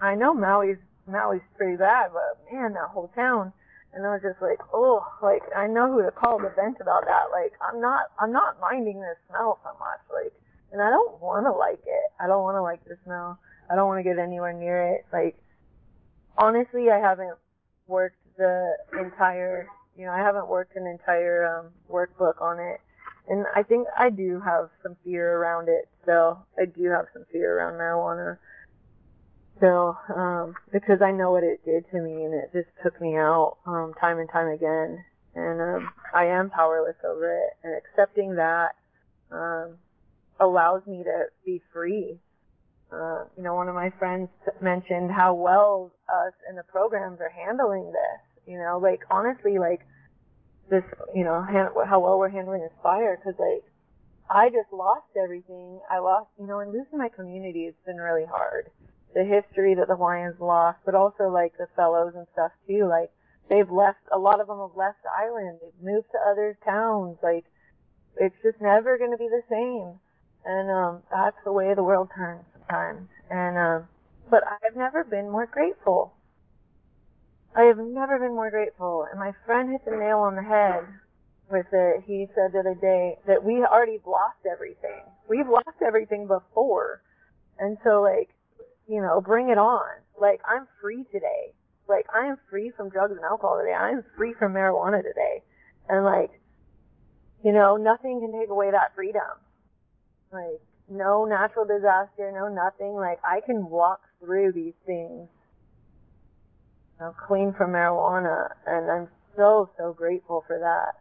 I 0.00 0.14
know 0.14 0.34
Maui's 0.34 0.78
Maui's 1.08 1.42
pretty 1.56 1.76
bad, 1.76 2.10
but 2.12 2.52
man, 2.52 2.74
that 2.74 2.90
whole 2.90 3.10
town. 3.14 3.52
And 3.92 4.06
I 4.06 4.10
was 4.10 4.22
just 4.22 4.40
like, 4.40 4.60
oh, 4.72 5.04
like 5.22 5.42
I 5.56 5.66
know 5.66 5.90
who 5.90 6.02
to 6.02 6.10
call 6.10 6.38
to 6.38 6.50
vent 6.54 6.78
about 6.80 7.04
that. 7.06 7.30
Like, 7.32 7.52
I'm 7.60 7.80
not, 7.80 8.06
I'm 8.20 8.32
not 8.32 8.60
minding 8.60 9.00
this 9.00 9.18
smell 9.28 9.58
so 9.64 9.70
much. 9.78 10.00
Like, 10.12 10.32
and 10.72 10.80
I 10.80 10.90
don't 10.90 11.20
want 11.20 11.46
to 11.46 11.52
like 11.52 11.82
it. 11.84 12.06
I 12.20 12.26
don't 12.26 12.42
want 12.42 12.56
to 12.56 12.62
like 12.62 12.84
the 12.84 12.96
smell. 13.04 13.38
I 13.70 13.74
don't 13.74 13.88
want 13.88 13.98
to 13.98 14.08
get 14.08 14.18
anywhere 14.18 14.52
near 14.52 14.94
it. 14.94 15.06
Like, 15.12 15.36
honestly, 16.38 16.90
I 16.90 16.98
haven't 16.98 17.36
worked 17.88 18.18
the 18.36 18.76
entire 18.98 19.66
you 20.00 20.06
know, 20.06 20.12
I 20.12 20.18
haven't 20.18 20.48
worked 20.48 20.76
an 20.76 20.86
entire 20.86 21.46
um, 21.46 21.66
workbook 21.90 22.40
on 22.40 22.58
it, 22.58 22.80
and 23.28 23.44
I 23.54 23.62
think 23.62 23.86
I 23.98 24.08
do 24.08 24.40
have 24.40 24.70
some 24.82 24.96
fear 25.04 25.36
around 25.36 25.68
it. 25.68 25.90
Still, 26.02 26.46
I 26.58 26.64
do 26.64 26.88
have 26.88 27.04
some 27.12 27.26
fear 27.30 27.58
around 27.58 27.74
marijuana. 27.74 28.38
So, 29.60 29.96
um, 30.14 30.54
because 30.72 31.02
I 31.02 31.12
know 31.12 31.32
what 31.32 31.44
it 31.44 31.64
did 31.64 31.84
to 31.90 32.00
me, 32.00 32.24
and 32.24 32.34
it 32.34 32.50
just 32.52 32.68
took 32.82 33.00
me 33.00 33.16
out 33.16 33.58
um, 33.66 33.92
time 34.00 34.18
and 34.18 34.28
time 34.30 34.48
again, 34.48 35.04
and 35.34 35.60
um, 35.60 35.90
I 36.14 36.26
am 36.26 36.50
powerless 36.50 36.96
over 37.04 37.32
it. 37.32 37.52
And 37.62 37.74
accepting 37.76 38.36
that 38.36 38.70
um, 39.30 39.76
allows 40.40 40.86
me 40.86 41.02
to 41.04 41.24
be 41.44 41.60
free. 41.72 42.18
Uh, 42.90 43.24
you 43.36 43.42
know, 43.42 43.54
one 43.54 43.68
of 43.68 43.74
my 43.74 43.90
friends 43.98 44.28
mentioned 44.60 45.10
how 45.12 45.34
well 45.34 45.92
us 46.08 46.32
in 46.48 46.56
the 46.56 46.64
programs 46.64 47.20
are 47.20 47.30
handling 47.30 47.86
this 47.92 48.20
you 48.50 48.58
know, 48.58 48.80
like 48.82 49.00
honestly, 49.10 49.58
like 49.58 49.80
this, 50.68 50.82
you 51.14 51.24
know, 51.24 51.40
how 51.86 52.00
well 52.00 52.18
we're 52.18 52.28
handling 52.28 52.62
this 52.62 52.72
fire, 52.82 53.16
because 53.16 53.38
like 53.38 53.62
I 54.28 54.48
just 54.48 54.72
lost 54.72 55.06
everything. 55.16 55.80
I 55.88 55.98
lost, 55.98 56.30
you 56.38 56.46
know, 56.46 56.58
and 56.58 56.72
losing 56.72 56.98
my 56.98 57.08
community 57.08 57.66
has 57.66 57.74
been 57.86 57.96
really 57.96 58.26
hard. 58.26 58.70
The 59.14 59.24
history 59.24 59.74
that 59.74 59.88
the 59.88 59.96
Hawaiians 59.96 60.40
lost, 60.40 60.78
but 60.84 60.94
also 60.94 61.28
like 61.28 61.56
the 61.58 61.66
fellows 61.74 62.12
and 62.14 62.26
stuff 62.32 62.52
too. 62.66 62.86
Like 62.88 63.10
they've 63.48 63.70
left, 63.70 63.98
a 64.12 64.18
lot 64.18 64.40
of 64.40 64.46
them 64.46 64.58
have 64.58 64.76
left 64.76 65.02
the 65.02 65.10
island. 65.10 65.58
They've 65.60 65.82
moved 65.82 66.10
to 66.12 66.18
other 66.30 66.56
towns. 66.64 67.18
Like 67.22 67.44
it's 68.16 68.36
just 68.42 68.60
never 68.60 68.98
going 68.98 69.10
to 69.10 69.16
be 69.16 69.28
the 69.28 69.42
same. 69.50 69.98
And 70.44 70.70
um, 70.70 71.02
that's 71.10 71.36
the 71.44 71.52
way 71.52 71.74
the 71.74 71.82
world 71.82 72.08
turns 72.14 72.44
sometimes. 72.52 73.08
And 73.30 73.58
um, 73.58 73.88
but 74.30 74.42
I've 74.46 74.76
never 74.76 75.04
been 75.04 75.28
more 75.28 75.46
grateful. 75.46 76.14
I 77.54 77.62
have 77.62 77.78
never 77.78 78.18
been 78.18 78.34
more 78.34 78.50
grateful. 78.50 79.06
And 79.10 79.18
my 79.18 79.32
friend 79.44 79.70
hit 79.70 79.84
the 79.84 79.96
nail 79.96 80.18
on 80.18 80.36
the 80.36 80.42
head 80.42 80.86
with 81.50 81.66
it. 81.72 82.04
He 82.06 82.28
said 82.34 82.52
the 82.52 82.60
other 82.60 82.78
day 82.80 83.18
that 83.26 83.42
we 83.42 83.64
already 83.64 83.98
lost 84.06 84.46
everything. 84.50 85.02
We've 85.28 85.48
lost 85.48 85.82
everything 85.84 86.28
before. 86.28 87.02
And 87.58 87.76
so 87.82 88.00
like, 88.02 88.30
you 88.90 89.00
know, 89.00 89.20
bring 89.20 89.50
it 89.50 89.58
on. 89.58 89.86
Like 90.20 90.40
I'm 90.44 90.66
free 90.80 91.04
today. 91.12 91.54
Like 91.88 92.06
I 92.14 92.26
am 92.26 92.36
free 92.50 92.72
from 92.76 92.90
drugs 92.90 93.12
and 93.12 93.24
alcohol 93.24 93.58
today. 93.58 93.74
I 93.74 93.90
am 93.90 94.04
free 94.16 94.34
from 94.38 94.52
marijuana 94.52 95.02
today. 95.02 95.42
And 95.88 96.04
like, 96.04 96.30
you 97.44 97.52
know, 97.52 97.76
nothing 97.76 98.20
can 98.20 98.38
take 98.38 98.50
away 98.50 98.70
that 98.70 98.94
freedom. 98.94 99.38
Like 100.32 100.60
no 100.88 101.24
natural 101.24 101.64
disaster, 101.64 102.32
no 102.34 102.48
nothing. 102.48 102.94
Like 102.94 103.20
I 103.24 103.40
can 103.46 103.70
walk 103.70 104.00
through 104.20 104.52
these 104.52 104.74
things 104.84 105.28
I'm 107.00 107.14
clean 107.26 107.54
from 107.56 107.72
marijuana, 107.72 108.50
and 108.66 108.90
I'm 108.90 109.08
so 109.36 109.70
so 109.78 109.94
grateful 109.94 110.44
for 110.46 110.58
that. 110.58 111.00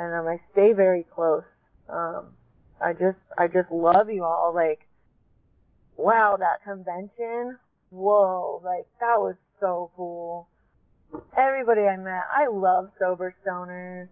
And 0.00 0.14
um, 0.14 0.26
I 0.26 0.40
stay 0.52 0.72
very 0.72 1.04
close. 1.14 1.42
Um, 1.88 2.28
I 2.80 2.92
just 2.92 3.18
I 3.36 3.46
just 3.46 3.70
love 3.70 4.08
you 4.08 4.24
all. 4.24 4.52
Like, 4.54 4.80
wow, 5.96 6.36
that 6.38 6.62
convention, 6.64 7.58
whoa, 7.90 8.60
like 8.64 8.86
that 9.00 9.18
was 9.18 9.36
so 9.60 9.90
cool. 9.96 10.48
Everybody 11.36 11.82
I 11.82 11.96
met, 11.96 12.24
I 12.34 12.48
love 12.48 12.90
sober 12.98 13.34
stoners. 13.46 14.08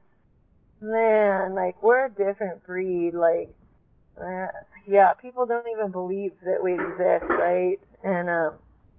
Man, 0.81 1.55
like 1.55 1.83
we're 1.83 2.07
a 2.07 2.11
different 2.11 2.65
breed. 2.65 3.13
Like, 3.15 3.55
uh, 4.21 4.47
yeah, 4.87 5.13
people 5.15 5.47
don't 5.47 5.67
even 5.69 5.91
believe 5.91 6.33
that 6.45 6.63
we 6.63 6.75
exist, 6.75 7.25
right? 7.29 7.79
And 8.03 8.29
um, 8.29 8.55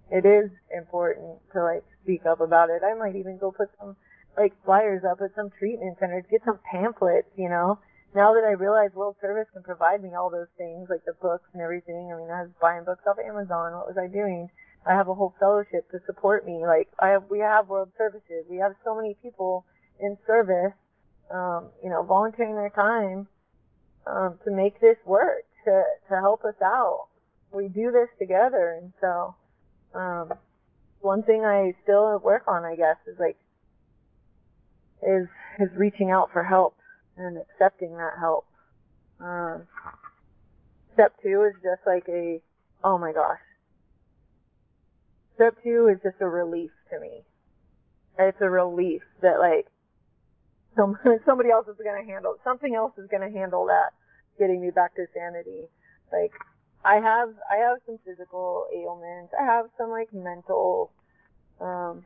it 0.09 0.25
is 0.25 0.49
important 0.75 1.39
to 1.53 1.63
like 1.63 1.83
speak 2.03 2.25
up 2.25 2.41
about 2.41 2.69
it. 2.69 2.81
I 2.83 2.93
might 2.93 3.15
even 3.15 3.37
go 3.37 3.51
put 3.51 3.69
some 3.79 3.95
like 4.37 4.53
flyers 4.65 5.03
up 5.09 5.19
at 5.21 5.35
some 5.35 5.49
treatment 5.57 5.97
centers, 5.99 6.23
get 6.29 6.41
some 6.45 6.59
pamphlets, 6.71 7.29
you 7.37 7.49
know. 7.49 7.79
Now 8.15 8.33
that 8.33 8.43
I 8.45 8.51
realize 8.51 8.93
World 8.93 9.15
Service 9.21 9.47
can 9.53 9.63
provide 9.63 10.03
me 10.03 10.13
all 10.13 10.29
those 10.29 10.51
things, 10.55 10.87
like 10.89 11.03
the 11.05 11.13
books 11.13 11.49
and 11.53 11.61
everything. 11.61 12.13
I 12.13 12.17
mean, 12.17 12.29
I 12.29 12.43
was 12.43 12.51
buying 12.61 12.83
books 12.83 13.03
off 13.07 13.17
Amazon. 13.17 13.73
What 13.73 13.87
was 13.87 13.97
I 13.97 14.05
doing? 14.05 14.49
I 14.85 14.93
have 14.93 15.07
a 15.07 15.15
whole 15.15 15.33
fellowship 15.39 15.89
to 15.91 15.99
support 16.05 16.45
me. 16.45 16.61
Like 16.65 16.89
I 16.99 17.09
have, 17.09 17.23
we 17.29 17.39
have 17.39 17.69
World 17.69 17.89
Services. 17.97 18.45
We 18.49 18.57
have 18.57 18.73
so 18.85 18.95
many 18.95 19.15
people 19.23 19.65
in 19.99 20.17
service, 20.27 20.73
um, 21.31 21.69
you 21.83 21.89
know, 21.89 22.03
volunteering 22.03 22.55
their 22.55 22.69
time 22.69 23.27
um, 24.05 24.37
to 24.45 24.51
make 24.51 24.79
this 24.79 24.97
work, 25.05 25.45
to 25.65 25.83
to 26.09 26.15
help 26.19 26.43
us 26.45 26.59
out. 26.63 27.07
We 27.51 27.67
do 27.67 27.91
this 27.91 28.09
together, 28.19 28.77
and 28.79 28.93
so 29.01 29.35
um, 29.95 30.33
one 31.01 31.23
thing 31.23 31.45
I 31.45 31.73
still 31.81 32.19
work 32.19 32.43
on, 32.47 32.63
I 32.63 32.75
guess, 32.75 32.97
is 33.07 33.17
like 33.19 33.37
is 35.01 35.27
is 35.59 35.69
reaching 35.77 36.11
out 36.11 36.29
for 36.31 36.43
help 36.43 36.75
and 37.17 37.37
accepting 37.37 37.95
that 37.97 38.13
help. 38.19 38.45
Um, 39.19 39.63
step 40.93 41.13
two 41.21 41.43
is 41.43 41.53
just 41.63 41.81
like 41.85 42.07
a 42.09 42.41
oh 42.83 42.97
my 42.97 43.13
gosh. 43.13 43.39
Step 45.35 45.55
two 45.63 45.89
is 45.91 45.99
just 46.03 46.21
a 46.21 46.27
relief 46.27 46.71
to 46.91 46.99
me. 46.99 47.23
It's 48.19 48.37
a 48.41 48.49
relief 48.49 49.01
that 49.21 49.39
like 49.39 49.67
some, 50.75 50.97
somebody 51.25 51.49
else 51.49 51.67
is 51.67 51.77
going 51.83 52.03
to 52.03 52.11
handle 52.11 52.35
something 52.43 52.75
else 52.75 52.93
is 52.97 53.07
going 53.09 53.27
to 53.27 53.37
handle 53.37 53.65
that 53.67 53.93
getting 54.37 54.61
me 54.61 54.69
back 54.71 54.95
to 54.95 55.05
sanity. 55.13 55.67
Like 56.11 56.31
I 56.85 56.95
have 56.95 57.29
I 57.49 57.57
have 57.57 57.77
some 57.85 57.97
physical 58.05 58.65
ailments. 58.75 59.33
I 59.39 59.45
have 59.45 59.65
some 59.77 59.89
like 59.89 60.13
mental, 60.13 60.91
um, 61.59 62.03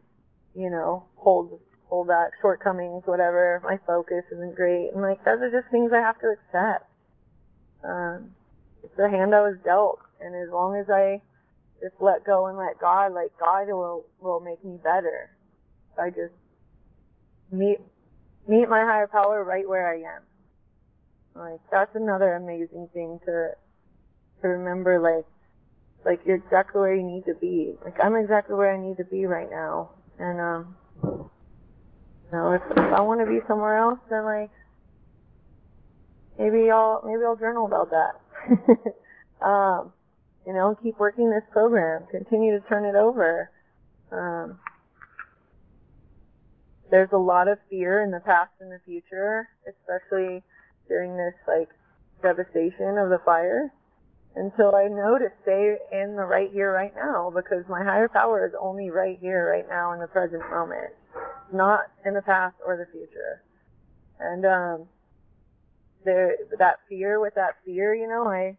you 0.55 0.69
know, 0.69 1.05
hold 1.15 1.59
hold 1.89 2.07
back 2.07 2.31
shortcomings, 2.41 3.03
whatever. 3.05 3.61
My 3.63 3.79
focus 3.85 4.23
isn't 4.31 4.55
great, 4.55 4.91
and 4.93 5.01
like 5.01 5.23
those 5.25 5.39
are 5.41 5.51
just 5.51 5.71
things 5.71 5.91
I 5.93 5.99
have 5.99 6.19
to 6.19 6.27
accept. 6.27 6.89
Um, 7.83 8.31
it's 8.83 8.95
the 8.97 9.09
hand 9.09 9.33
I 9.33 9.41
was 9.41 9.57
dealt, 9.63 9.99
and 10.21 10.35
as 10.35 10.51
long 10.51 10.75
as 10.75 10.89
I 10.89 11.21
just 11.81 11.95
let 11.99 12.25
go 12.25 12.47
and 12.47 12.57
let 12.57 12.79
God, 12.79 13.13
like 13.13 13.31
God 13.39 13.67
will 13.67 14.05
will 14.19 14.39
make 14.39 14.63
me 14.63 14.77
better. 14.83 15.31
I 15.99 16.09
just 16.09 16.33
meet 17.51 17.79
meet 18.47 18.69
my 18.69 18.81
higher 18.81 19.07
power 19.07 19.43
right 19.43 19.67
where 19.67 19.89
I 19.89 19.97
am. 20.15 20.23
Like 21.35 21.59
that's 21.71 21.95
another 21.95 22.33
amazing 22.35 22.89
thing 22.93 23.19
to 23.25 23.51
to 24.41 24.47
remember. 24.47 24.99
Like 24.99 25.25
like 26.05 26.25
you're 26.25 26.37
exactly 26.37 26.81
where 26.81 26.95
you 26.95 27.03
need 27.03 27.25
to 27.25 27.35
be. 27.35 27.73
Like 27.83 27.95
I'm 28.03 28.15
exactly 28.15 28.55
where 28.55 28.73
I 28.73 28.79
need 28.79 28.97
to 28.97 29.05
be 29.05 29.25
right 29.25 29.49
now. 29.49 29.91
And 30.19 30.39
um, 30.39 30.75
know, 32.31 32.53
if, 32.53 32.61
if 32.71 32.93
I 32.93 33.01
want 33.01 33.21
to 33.21 33.25
be 33.25 33.39
somewhere 33.47 33.77
else, 33.77 33.99
then 34.09 34.25
like 34.25 34.51
maybe 36.37 36.69
I'll 36.71 37.01
maybe 37.05 37.23
I'll 37.25 37.35
journal 37.35 37.65
about 37.65 37.89
that. 37.91 38.13
um, 39.45 39.93
you 40.45 40.53
know, 40.53 40.77
keep 40.81 40.97
working 40.99 41.29
this 41.29 41.43
program, 41.51 42.03
continue 42.09 42.59
to 42.59 42.67
turn 42.67 42.85
it 42.85 42.95
over. 42.95 43.51
Um, 44.11 44.59
there's 46.89 47.09
a 47.11 47.17
lot 47.17 47.47
of 47.47 47.57
fear 47.69 48.01
in 48.01 48.11
the 48.11 48.21
past 48.21 48.51
and 48.61 48.71
the 48.71 48.79
future, 48.85 49.47
especially 49.67 50.41
during 50.87 51.17
this 51.17 51.33
like 51.47 51.69
devastation 52.21 52.97
of 52.97 53.09
the 53.09 53.19
fire. 53.25 53.71
And 54.35 54.51
so 54.55 54.75
I 54.75 54.87
know 54.87 55.17
to 55.17 55.29
stay 55.41 55.77
in 55.91 56.15
the 56.15 56.23
right 56.23 56.51
here, 56.51 56.71
right 56.71 56.93
now, 56.95 57.33
because 57.35 57.63
my 57.67 57.83
higher 57.83 58.07
power 58.07 58.45
is 58.45 58.53
only 58.59 58.91
right 58.91 59.17
here, 59.19 59.49
right 59.49 59.67
now, 59.67 59.93
in 59.93 59.99
the 59.99 60.07
present 60.07 60.43
moment, 60.51 60.93
not 61.53 61.81
in 62.05 62.13
the 62.13 62.21
past 62.21 62.55
or 62.65 62.77
the 62.77 62.85
future. 62.91 63.43
And 64.19 64.45
um, 64.45 64.87
there, 66.05 66.35
that 66.57 66.77
fear, 66.89 67.19
with 67.19 67.35
that 67.35 67.55
fear, 67.65 67.93
you 67.95 68.07
know, 68.07 68.27
I, 68.27 68.57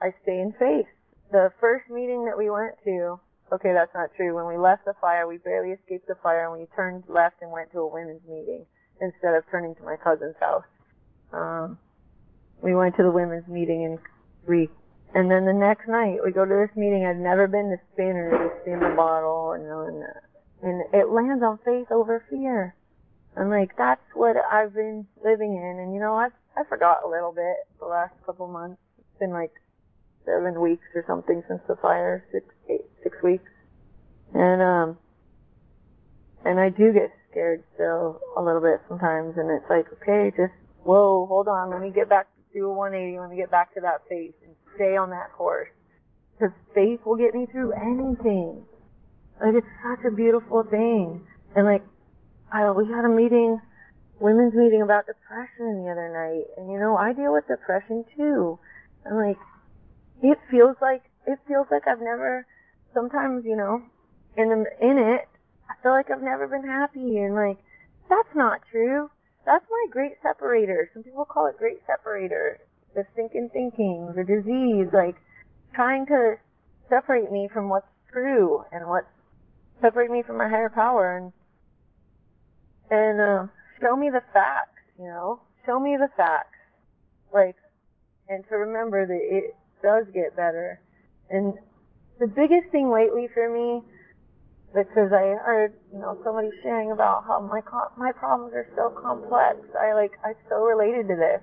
I 0.00 0.14
stay 0.22 0.40
in 0.40 0.52
faith. 0.58 0.86
The 1.32 1.50
first 1.60 1.90
meeting 1.90 2.24
that 2.26 2.38
we 2.38 2.50
went 2.50 2.74
to, 2.84 3.18
okay, 3.52 3.72
that's 3.72 3.92
not 3.94 4.10
true. 4.16 4.34
When 4.34 4.46
we 4.46 4.56
left 4.56 4.84
the 4.84 4.94
fire, 5.00 5.26
we 5.26 5.38
barely 5.38 5.72
escaped 5.72 6.06
the 6.06 6.14
fire, 6.22 6.50
and 6.50 6.60
we 6.60 6.66
turned 6.76 7.04
left 7.08 7.36
and 7.42 7.50
went 7.50 7.72
to 7.72 7.80
a 7.80 7.86
women's 7.86 8.22
meeting 8.28 8.64
instead 9.00 9.34
of 9.34 9.44
turning 9.50 9.74
to 9.74 9.82
my 9.82 9.96
cousin's 9.96 10.36
house. 10.40 10.64
Um, 11.32 11.78
we 12.62 12.74
went 12.74 12.96
to 12.96 13.02
the 13.02 13.10
women's 13.10 13.48
meeting 13.48 13.82
in 13.82 13.98
Greek 14.46 14.70
and 15.16 15.30
then 15.30 15.46
the 15.46 15.52
next 15.52 15.88
night, 15.88 16.18
we 16.22 16.30
go 16.30 16.44
to 16.44 16.66
this 16.66 16.76
meeting. 16.76 17.06
I'd 17.06 17.18
never 17.18 17.46
been 17.46 17.70
to 17.70 17.78
Spain 17.94 18.16
or 18.16 18.30
to 18.30 18.50
see 18.64 18.72
the 18.72 18.92
bottle, 18.96 19.52
and, 19.52 19.64
and 19.64 20.04
and 20.66 20.82
it 20.92 21.08
lands 21.08 21.42
on 21.42 21.58
faith 21.64 21.90
over 21.90 22.24
fear. 22.28 22.74
I'm 23.36 23.50
like, 23.50 23.76
that's 23.76 24.02
what 24.14 24.36
I've 24.36 24.74
been 24.74 25.06
living 25.22 25.54
in. 25.54 25.78
And 25.78 25.94
you 25.94 26.00
know, 26.00 26.14
I 26.14 26.28
I 26.58 26.64
forgot 26.68 27.04
a 27.04 27.08
little 27.08 27.32
bit 27.32 27.56
the 27.78 27.86
last 27.86 28.14
couple 28.24 28.48
months. 28.48 28.80
It's 28.98 29.18
been 29.18 29.30
like 29.30 29.52
seven 30.24 30.60
weeks 30.60 30.84
or 30.94 31.04
something 31.06 31.42
since 31.48 31.60
the 31.68 31.76
fire, 31.76 32.24
six 32.32 32.46
eight 32.68 32.86
six 33.02 33.16
weeks, 33.22 33.50
and 34.34 34.60
um, 34.60 34.98
and 36.44 36.58
I 36.58 36.70
do 36.70 36.92
get 36.92 37.12
scared 37.30 37.62
still 37.74 38.20
a 38.36 38.42
little 38.42 38.60
bit 38.60 38.80
sometimes. 38.88 39.36
And 39.36 39.50
it's 39.50 39.68
like, 39.70 39.86
okay, 40.02 40.34
just 40.36 40.54
whoa, 40.82 41.26
hold 41.26 41.48
on, 41.48 41.70
let 41.70 41.80
me 41.80 41.90
get 41.90 42.08
back 42.08 42.26
do 42.56 42.70
a 42.70 42.72
180, 42.72 43.20
let 43.20 43.30
me 43.30 43.36
get 43.36 43.50
back 43.50 43.74
to 43.74 43.80
that 43.82 44.00
faith 44.08 44.34
and 44.42 44.56
stay 44.74 44.96
on 44.96 45.10
that 45.10 45.30
course. 45.36 45.68
Because 46.32 46.54
faith 46.74 47.00
will 47.04 47.16
get 47.16 47.34
me 47.34 47.46
through 47.52 47.72
anything. 47.72 48.64
Like 49.40 49.54
it's 49.54 49.74
such 49.84 50.04
a 50.06 50.14
beautiful 50.14 50.64
thing. 50.64 51.26
And 51.54 51.66
like, 51.66 51.84
I 52.52 52.70
we 52.70 52.86
had 52.86 53.04
a 53.04 53.08
meeting, 53.08 53.60
women's 54.20 54.54
meeting 54.54 54.82
about 54.82 55.06
depression 55.06 55.84
the 55.84 55.90
other 55.90 56.08
night, 56.12 56.46
and 56.56 56.70
you 56.70 56.78
know 56.78 56.96
I 56.96 57.12
deal 57.12 57.32
with 57.32 57.46
depression 57.48 58.04
too. 58.16 58.58
And 59.04 59.16
like, 59.16 59.38
it 60.22 60.38
feels 60.50 60.76
like 60.80 61.02
it 61.26 61.38
feels 61.46 61.66
like 61.70 61.86
I've 61.86 62.00
never. 62.00 62.46
Sometimes 62.94 63.44
you 63.44 63.56
know, 63.56 63.82
in 64.36 64.50
in 64.80 64.96
it, 64.98 65.28
I 65.68 65.74
feel 65.82 65.92
like 65.92 66.10
I've 66.10 66.22
never 66.22 66.48
been 66.48 66.66
happy, 66.66 67.18
and 67.18 67.34
like 67.34 67.58
that's 68.08 68.34
not 68.34 68.60
true. 68.70 69.10
That's 69.44 69.64
my 69.70 69.86
great 69.90 70.16
separator. 70.22 70.90
Some 70.94 71.02
people 71.02 71.24
call 71.24 71.46
it 71.46 71.58
great 71.58 71.78
separator 71.86 72.58
the 72.96 73.04
stinking 73.12 73.50
thinking, 73.52 74.10
the 74.16 74.24
disease, 74.24 74.88
like 74.92 75.14
trying 75.74 76.06
to 76.06 76.36
separate 76.88 77.30
me 77.30 77.48
from 77.52 77.68
what's 77.68 77.86
true 78.10 78.64
and 78.72 78.88
what 78.88 79.04
separate 79.80 80.10
me 80.10 80.22
from 80.26 80.38
my 80.38 80.48
higher 80.48 80.70
power 80.70 81.16
and 81.16 81.32
and 82.88 83.20
uh, 83.20 83.46
show 83.80 83.96
me 83.96 84.10
the 84.10 84.22
facts, 84.32 84.78
you 84.98 85.06
know, 85.06 85.40
show 85.66 85.80
me 85.80 85.96
the 85.98 86.08
facts, 86.16 86.54
like, 87.34 87.56
and 88.28 88.44
to 88.48 88.54
remember 88.56 89.04
that 89.04 89.20
it 89.20 89.56
does 89.82 90.06
get 90.14 90.36
better. 90.36 90.80
And 91.28 91.54
the 92.20 92.28
biggest 92.28 92.70
thing 92.70 92.92
lately 92.92 93.26
for 93.34 93.50
me, 93.50 93.82
because 94.72 95.10
I 95.10 95.34
heard, 95.42 95.74
you 95.92 95.98
know, 95.98 96.16
somebody 96.22 96.50
sharing 96.62 96.92
about 96.92 97.24
how 97.26 97.40
my 97.40 97.60
my 97.98 98.12
problems 98.12 98.54
are 98.54 98.68
so 98.76 98.94
complex. 99.02 99.58
I 99.74 99.94
like 99.94 100.12
I 100.24 100.34
so 100.48 100.62
related 100.62 101.08
to 101.08 101.16
this 101.16 101.42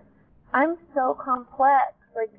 I'm 0.53 0.77
so 0.93 1.17
complex. 1.17 1.97
Like 2.15 2.29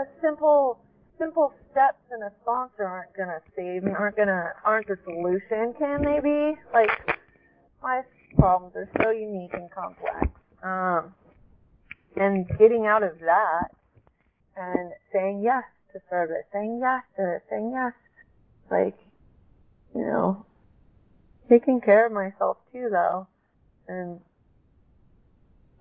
a 0.00 0.04
simple 0.20 0.80
simple 1.22 1.52
steps 1.70 2.02
in 2.14 2.22
a 2.22 2.30
sponsor 2.42 2.84
aren't 2.84 3.14
gonna 3.16 3.38
save 3.54 3.84
me, 3.84 3.92
aren't 3.96 4.16
gonna 4.16 4.50
aren't 4.64 4.86
the 4.88 4.98
solution, 5.04 5.74
can 5.78 6.02
they 6.02 6.18
be? 6.20 6.58
Like 6.72 6.90
my 7.82 8.02
problems 8.36 8.74
are 8.76 8.88
so 9.02 9.10
unique 9.10 9.54
and 9.54 9.70
complex. 9.70 10.28
Um 10.62 11.14
and 12.16 12.46
getting 12.58 12.86
out 12.86 13.02
of 13.02 13.18
that 13.20 13.68
and 14.56 14.92
saying 15.12 15.42
yes 15.42 15.64
to 15.92 16.00
service, 16.10 16.44
saying 16.52 16.80
yes 16.82 17.02
to 17.16 17.36
it, 17.36 17.42
saying 17.48 17.72
yes. 17.72 17.92
Like, 18.70 18.96
you 19.94 20.02
know, 20.02 20.44
taking 21.48 21.80
care 21.80 22.06
of 22.06 22.12
myself 22.12 22.58
too 22.72 22.88
though. 22.90 23.26
And 23.88 24.20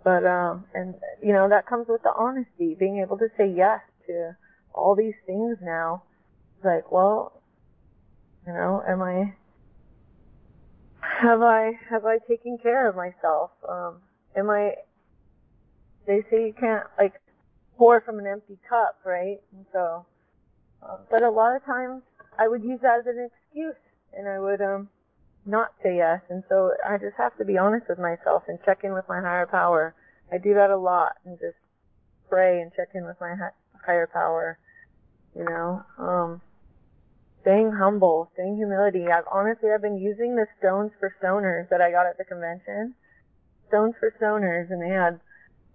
but 0.04 0.26
um, 0.26 0.66
and 0.74 0.96
you 1.22 1.34
know 1.34 1.50
that 1.50 1.68
comes 1.68 1.88
with 1.88 2.02
the 2.04 2.14
honesty, 2.16 2.76
being 2.78 3.02
able 3.06 3.18
to 3.18 3.28
say 3.38 3.52
yes 3.56 3.82
to 4.08 4.36
all 4.74 4.96
these 4.96 5.16
things 5.26 5.58
now. 5.62 6.04
It's 6.58 6.66
like, 6.66 6.92
well, 6.92 7.42
you 8.46 8.54
know, 8.54 8.84
am 8.88 9.02
I 9.02 9.34
have 11.02 11.42
I 11.42 11.72
have 11.90 12.06
I 12.06 12.18
taken 12.28 12.58
care 12.58 12.88
of 12.88 12.96
myself? 12.96 13.52
Um, 13.68 14.02
am 14.36 14.50
I? 14.50 14.74
They 16.08 16.22
say 16.30 16.48
you 16.48 16.54
can't 16.60 16.88
like 16.98 17.14
pour 17.78 18.02
from 18.02 18.20
an 18.20 18.28
empty 18.28 18.58
cup, 18.68 19.00
right? 19.06 19.38
And 19.54 19.66
so, 19.72 20.06
um, 20.84 21.00
but 21.10 21.24
a 21.24 21.30
lot 21.30 21.56
of 21.56 21.64
times 21.66 22.02
I 22.38 22.48
would 22.48 22.64
use 22.64 22.80
that 22.82 23.00
as 23.00 23.06
an 23.06 23.30
excuse, 23.30 23.76
and 24.18 24.28
I 24.28 24.40
would 24.40 24.62
um 24.62 24.90
not 25.46 25.74
say 25.84 25.98
yes. 25.98 26.22
And 26.30 26.44
so 26.50 26.72
I 26.88 26.98
just 26.98 27.16
have 27.18 27.38
to 27.38 27.46
be 27.46 27.58
honest 27.58 27.88
with 27.90 28.00
myself 28.00 28.44
and 28.48 28.60
check 28.66 28.80
in 28.84 28.94
with 28.94 29.06
my 29.10 29.22
higher 29.22 29.48
power. 29.48 29.96
I 30.32 30.38
do 30.38 30.54
that 30.54 30.70
a 30.70 30.78
lot 30.78 31.14
and 31.26 31.38
just 31.40 31.58
pray 32.30 32.62
and 32.62 32.72
check 32.76 32.90
in 32.94 33.06
with 33.06 33.18
my 33.20 33.36
higher 33.86 34.08
power. 34.08 34.58
You 35.36 35.46
know, 35.46 35.84
um, 35.98 36.42
staying 37.42 37.72
humble, 37.72 38.30
staying 38.34 38.58
humility. 38.58 39.06
I've 39.08 39.28
honestly, 39.32 39.70
I've 39.74 39.82
been 39.82 39.98
using 39.98 40.36
the 40.36 40.48
stones 40.60 40.92
for 41.00 41.14
stoners 41.22 41.70
that 41.70 41.82
I 41.82 41.92
got 41.92 42.06
at 42.06 42.18
the 42.18 42.26
convention. 42.26 42.96
Stones 43.68 43.96
for 44.00 44.14
stoners, 44.20 44.70
and 44.70 44.82
they 44.82 44.94
had 44.94 45.20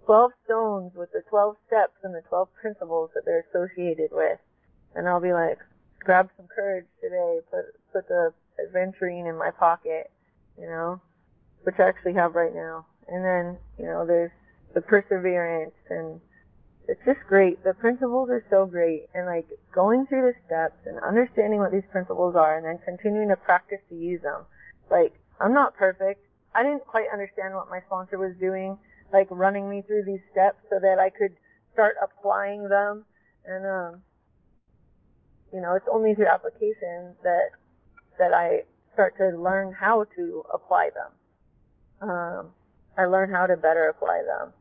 12 0.05 0.31
stones 0.45 0.91
with 0.95 1.11
the 1.11 1.21
12 1.29 1.55
steps 1.67 1.97
and 2.03 2.13
the 2.13 2.21
12 2.29 2.47
principles 2.61 3.09
that 3.13 3.23
they're 3.25 3.45
associated 3.49 4.09
with. 4.11 4.39
And 4.95 5.07
I'll 5.07 5.21
be 5.21 5.33
like, 5.33 5.57
grab 5.99 6.29
some 6.37 6.47
courage 6.47 6.85
today, 7.01 7.39
put 7.51 7.65
put 7.91 8.07
the 8.07 8.33
adventuring 8.63 9.27
in 9.27 9.37
my 9.37 9.51
pocket, 9.51 10.09
you 10.57 10.65
know, 10.65 11.01
which 11.63 11.75
I 11.79 11.89
actually 11.89 12.13
have 12.13 12.35
right 12.35 12.53
now. 12.53 12.85
And 13.07 13.23
then, 13.23 13.57
you 13.77 13.85
know, 13.85 14.05
there's 14.05 14.31
the 14.73 14.81
perseverance 14.81 15.75
and 15.89 16.21
it's 16.87 17.01
just 17.05 17.19
great. 17.27 17.63
The 17.63 17.73
principles 17.73 18.29
are 18.29 18.43
so 18.49 18.65
great 18.65 19.07
and 19.13 19.25
like 19.25 19.47
going 19.73 20.07
through 20.07 20.31
the 20.31 20.33
steps 20.45 20.79
and 20.85 20.97
understanding 21.03 21.59
what 21.59 21.71
these 21.71 21.87
principles 21.91 22.35
are 22.35 22.57
and 22.57 22.65
then 22.65 22.79
continuing 22.85 23.29
to 23.29 23.35
practice 23.35 23.79
to 23.89 23.95
use 23.95 24.21
them. 24.21 24.43
Like, 24.89 25.13
I'm 25.39 25.53
not 25.53 25.75
perfect. 25.75 26.23
I 26.55 26.63
didn't 26.63 26.87
quite 26.87 27.07
understand 27.11 27.53
what 27.53 27.69
my 27.69 27.81
sponsor 27.85 28.17
was 28.17 28.33
doing, 28.39 28.77
like 29.11 29.27
running 29.29 29.69
me 29.69 29.83
through 29.85 30.03
these 30.05 30.23
steps 30.31 30.57
so 30.69 30.79
that 30.81 30.97
I 30.99 31.09
could 31.09 31.35
start 31.73 31.95
applying 32.01 32.69
them. 32.69 33.05
And, 33.45 33.65
um, 33.65 34.01
you 35.53 35.61
know, 35.61 35.75
it's 35.75 35.87
only 35.91 36.15
through 36.15 36.27
application 36.27 37.15
that 37.23 37.51
that 38.17 38.33
I 38.33 38.63
start 38.93 39.15
to 39.17 39.37
learn 39.37 39.73
how 39.73 40.05
to 40.15 40.43
apply 40.53 40.89
them. 40.95 42.09
Um, 42.09 42.49
I 42.97 43.05
learn 43.05 43.29
how 43.29 43.45
to 43.45 43.55
better 43.55 43.89
apply 43.89 44.23
them. 44.25 44.53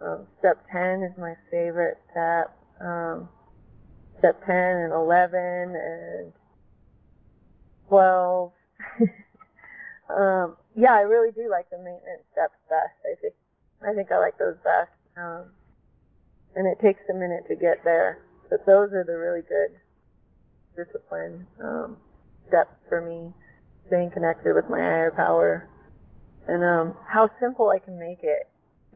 Um, 0.00 0.26
step 0.38 0.64
10 0.72 1.02
is 1.02 1.16
my 1.18 1.34
favorite 1.50 1.98
step. 2.10 2.54
Um, 2.80 3.28
step 4.18 4.44
10 4.46 4.54
and 4.54 4.92
11 4.92 5.40
and 5.40 6.32
12. 7.88 8.52
um, 10.10 10.56
yeah, 10.74 10.92
I 10.92 11.00
really 11.00 11.32
do 11.32 11.48
like 11.50 11.70
the 11.70 11.78
maintenance 11.78 12.24
steps 12.32 12.58
best. 12.68 12.96
I 13.04 13.20
think 13.20 13.34
I 13.82 13.94
think 13.94 14.10
I 14.10 14.18
like 14.18 14.38
those 14.38 14.56
best. 14.64 14.92
Um, 15.16 15.52
and 16.54 16.66
it 16.66 16.80
takes 16.80 17.00
a 17.10 17.14
minute 17.14 17.44
to 17.48 17.56
get 17.56 17.84
there, 17.84 18.24
but 18.50 18.64
those 18.66 18.92
are 18.92 19.04
the 19.04 19.16
really 19.16 19.42
good 19.42 19.76
discipline 20.76 21.46
um, 21.62 21.96
steps 22.48 22.76
for 22.88 23.00
me. 23.00 23.32
staying 23.86 24.10
connected 24.10 24.54
with 24.54 24.68
my 24.68 24.78
higher 24.78 25.12
power 25.14 25.68
and 26.48 26.62
um, 26.62 26.94
how 27.06 27.28
simple 27.40 27.70
I 27.70 27.78
can 27.78 27.98
make 27.98 28.20
it 28.22 28.48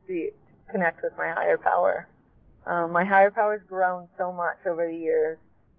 be, 0.07 0.31
connect 0.71 1.03
with 1.03 1.13
my 1.17 1.33
higher 1.33 1.59
power. 1.59 2.09
Um, 2.67 2.93
my 2.93 3.05
higher 3.05 3.31
power 3.31 3.59
has 3.59 3.67
grown 3.69 4.09
so 4.19 4.33
much 4.33 4.59
over 4.67 4.87
the 4.87 4.97
years, 4.97 5.39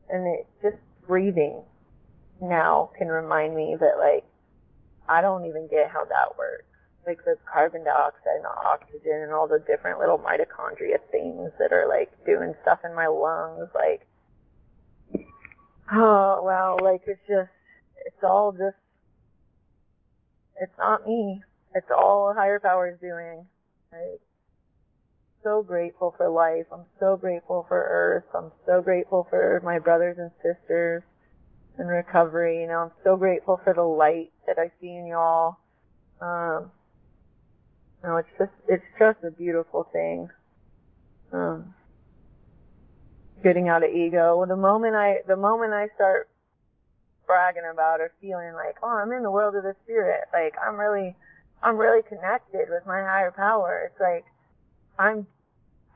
and 0.09 0.27
it 0.27 0.47
just 0.61 0.81
breathing 1.07 1.61
now 2.41 2.89
can 2.97 3.07
remind 3.07 3.55
me 3.55 3.75
that 3.79 3.97
like 3.99 4.25
I 5.07 5.21
don't 5.21 5.45
even 5.45 5.67
get 5.69 5.89
how 5.91 6.05
that 6.05 6.37
works. 6.37 6.65
Like 7.05 7.23
the 7.25 7.35
carbon 7.51 7.83
dioxide 7.83 8.37
and 8.37 8.45
the 8.45 8.67
oxygen 8.67 9.23
and 9.23 9.33
all 9.33 9.47
the 9.47 9.63
different 9.65 9.99
little 9.99 10.19
mitochondria 10.19 10.97
things 11.11 11.51
that 11.59 11.71
are 11.71 11.87
like 11.87 12.11
doing 12.25 12.53
stuff 12.61 12.79
in 12.85 12.93
my 12.95 13.07
lungs, 13.07 13.69
like 13.73 14.07
oh 15.91 16.41
wow, 16.43 16.77
like 16.81 17.01
it's 17.07 17.21
just 17.27 17.51
it's 18.05 18.23
all 18.23 18.51
just 18.51 18.77
it's 20.61 20.77
not 20.77 21.05
me. 21.07 21.41
It's 21.73 21.89
all 21.95 22.33
higher 22.35 22.59
powers 22.59 22.99
doing. 23.01 23.45
Like 23.91 24.21
so 25.43 25.63
grateful 25.63 26.13
for 26.17 26.29
life. 26.29 26.65
I'm 26.73 26.85
so 26.99 27.17
grateful 27.17 27.65
for 27.67 27.77
Earth. 27.77 28.25
I'm 28.35 28.51
so 28.65 28.81
grateful 28.81 29.27
for 29.29 29.61
my 29.63 29.79
brothers 29.79 30.17
and 30.19 30.31
sisters 30.43 31.03
in 31.79 31.87
recovery. 31.87 32.61
You 32.61 32.67
know, 32.67 32.79
I'm 32.79 32.91
so 33.03 33.17
grateful 33.17 33.59
for 33.63 33.73
the 33.73 33.83
light 33.83 34.31
that 34.47 34.57
I 34.59 34.71
see 34.81 34.89
in 34.89 35.07
y'all. 35.07 35.57
Um, 36.21 36.71
you 38.03 38.09
know, 38.09 38.17
it's 38.17 38.29
just 38.39 38.51
it's 38.67 38.83
just 38.99 39.19
a 39.25 39.31
beautiful 39.31 39.87
thing. 39.93 40.29
Um, 41.33 41.73
getting 43.43 43.69
out 43.69 43.83
of 43.83 43.91
ego. 43.91 44.37
Well 44.37 44.47
the 44.47 44.55
moment 44.55 44.95
I 44.95 45.17
the 45.27 45.37
moment 45.37 45.73
I 45.73 45.87
start 45.95 46.29
bragging 47.27 47.69
about 47.71 48.01
or 48.01 48.11
feeling 48.21 48.53
like, 48.53 48.75
oh, 48.83 48.89
I'm 49.01 49.11
in 49.13 49.23
the 49.23 49.31
world 49.31 49.55
of 49.55 49.63
the 49.63 49.75
spirit, 49.83 50.21
like 50.33 50.53
I'm 50.61 50.77
really 50.79 51.15
I'm 51.63 51.77
really 51.77 52.03
connected 52.07 52.69
with 52.69 52.85
my 52.87 53.01
higher 53.01 53.33
power. 53.35 53.89
It's 53.91 54.01
like 54.01 54.25
I'm 55.01 55.25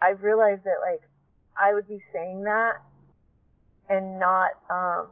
I've 0.02 0.24
realized 0.24 0.64
that 0.64 0.82
like 0.82 1.02
I 1.58 1.74
would 1.74 1.88
be 1.88 2.00
saying 2.12 2.44
that 2.44 2.82
and 3.90 4.20
not 4.20 4.52
um 4.70 5.08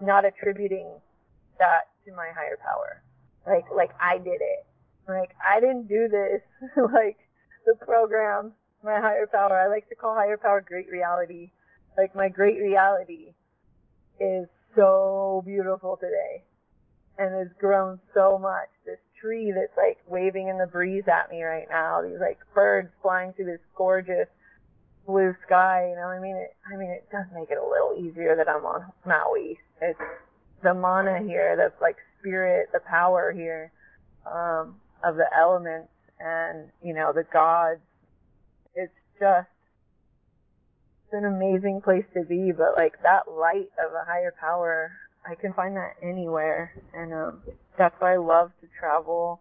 not 0.00 0.24
attributing 0.24 0.88
that 1.58 1.88
to 2.04 2.12
my 2.12 2.28
higher 2.34 2.58
power. 2.62 3.02
Like 3.46 3.64
like 3.74 3.90
I 4.00 4.18
did 4.18 4.40
it. 4.40 4.66
Like 5.08 5.34
I 5.44 5.60
didn't 5.60 5.88
do 5.88 6.08
this. 6.08 6.40
like 6.92 7.18
the 7.66 7.74
program, 7.84 8.52
my 8.84 9.00
higher 9.00 9.26
power. 9.26 9.58
I 9.58 9.68
like 9.68 9.88
to 9.88 9.96
call 9.96 10.14
higher 10.14 10.36
power 10.36 10.60
great 10.60 10.90
reality. 10.90 11.50
Like 11.98 12.14
my 12.14 12.28
great 12.28 12.60
reality 12.60 13.34
is 14.20 14.46
so 14.76 15.42
beautiful 15.44 15.96
today 15.96 16.44
and 17.18 17.34
has 17.34 17.48
grown 17.58 17.98
so 18.14 18.38
much. 18.38 18.68
This 18.84 18.98
tree 19.20 19.52
that's 19.54 19.76
like 19.76 19.98
waving 20.08 20.48
in 20.48 20.58
the 20.58 20.66
breeze 20.66 21.04
at 21.08 21.30
me 21.30 21.42
right 21.42 21.66
now. 21.70 22.02
These 22.02 22.20
like 22.20 22.38
birds 22.54 22.88
flying 23.02 23.32
through 23.32 23.46
this 23.46 23.60
gorgeous 23.76 24.28
blue 25.06 25.34
sky. 25.46 25.88
You 25.90 25.96
know, 25.96 26.08
I 26.08 26.20
mean, 26.20 26.36
it, 26.36 26.54
I 26.72 26.76
mean, 26.76 26.90
it 26.90 27.06
does 27.10 27.26
make 27.34 27.50
it 27.50 27.58
a 27.58 27.66
little 27.66 27.96
easier 27.98 28.36
that 28.36 28.48
I'm 28.48 28.64
on 28.64 28.92
Maui. 29.06 29.58
It's 29.80 29.98
the 30.62 30.74
mana 30.74 31.20
here, 31.22 31.56
the 31.56 31.72
like 31.80 31.96
spirit, 32.20 32.68
the 32.72 32.80
power 32.80 33.32
here 33.32 33.72
um, 34.26 34.76
of 35.04 35.16
the 35.16 35.26
elements, 35.36 35.92
and 36.18 36.68
you 36.82 36.94
know 36.94 37.12
the 37.14 37.24
gods. 37.32 37.80
It's 38.74 38.92
just 39.18 39.48
it's 41.04 41.14
an 41.14 41.24
amazing 41.24 41.80
place 41.82 42.04
to 42.14 42.24
be. 42.24 42.52
But 42.52 42.76
like 42.76 43.00
that 43.02 43.30
light 43.30 43.70
of 43.78 43.92
a 43.94 44.04
higher 44.04 44.34
power, 44.40 44.92
I 45.26 45.34
can 45.34 45.52
find 45.52 45.76
that 45.76 45.94
anywhere, 46.02 46.72
and 46.94 47.12
um, 47.12 47.42
that's 47.78 47.94
why 47.98 48.14
I 48.14 48.18
love 48.18 48.50
to 48.60 48.68
travel. 48.78 49.40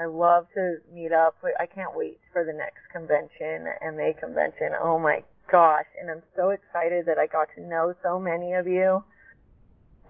I 0.00 0.06
love 0.06 0.46
to 0.54 0.76
meet 0.92 1.12
up. 1.12 1.36
I 1.58 1.66
can't 1.66 1.94
wait 1.94 2.18
for 2.32 2.44
the 2.44 2.52
next 2.52 2.82
convention, 2.92 3.66
MA 3.94 4.12
convention. 4.18 4.72
Oh 4.80 4.98
my 4.98 5.22
gosh. 5.50 5.86
And 6.00 6.10
I'm 6.10 6.22
so 6.36 6.50
excited 6.50 7.06
that 7.06 7.18
I 7.18 7.26
got 7.26 7.48
to 7.56 7.62
know 7.62 7.94
so 8.02 8.18
many 8.18 8.54
of 8.54 8.66
you. 8.66 9.04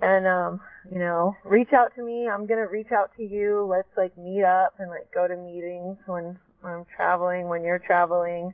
And, 0.01 0.27
um, 0.27 0.61
you 0.91 0.99
know, 0.99 1.37
reach 1.45 1.73
out 1.73 1.95
to 1.97 2.03
me. 2.03 2.29
I'm 2.29 2.47
going 2.47 2.61
to 2.61 2.71
reach 2.71 2.93
out 2.93 3.11
to 3.17 3.23
you. 3.23 3.67
Let's 3.69 3.89
like 3.97 4.17
meet 4.17 4.43
up 4.43 4.75
and 4.79 4.91
like 4.91 5.13
go 5.15 5.29
to 5.29 5.37
meetings 5.37 5.99
when, 6.07 6.39
when 6.63 6.73
I'm 6.73 6.87
traveling, 6.97 7.49
when 7.49 7.63
you're 7.63 7.79
traveling. 7.79 8.53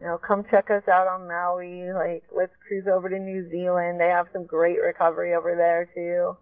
You 0.00 0.06
know, 0.06 0.18
come 0.18 0.44
check 0.50 0.70
us 0.70 0.82
out 0.88 1.06
on 1.06 1.28
Maui. 1.28 1.92
Like, 1.92 2.24
let's 2.36 2.52
cruise 2.66 2.86
over 2.92 3.08
to 3.08 3.18
New 3.18 3.48
Zealand. 3.50 4.00
They 4.00 4.08
have 4.08 4.26
some 4.32 4.44
great 4.44 4.78
recovery 4.80 5.34
over 5.34 5.54
there 5.54 5.88
too. 5.94 6.36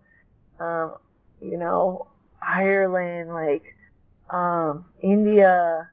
Um, 0.65 0.97
you 1.43 1.59
know, 1.59 2.07
Ireland, 2.41 3.31
like, 3.35 3.65
um, 4.31 4.85
India, 5.03 5.89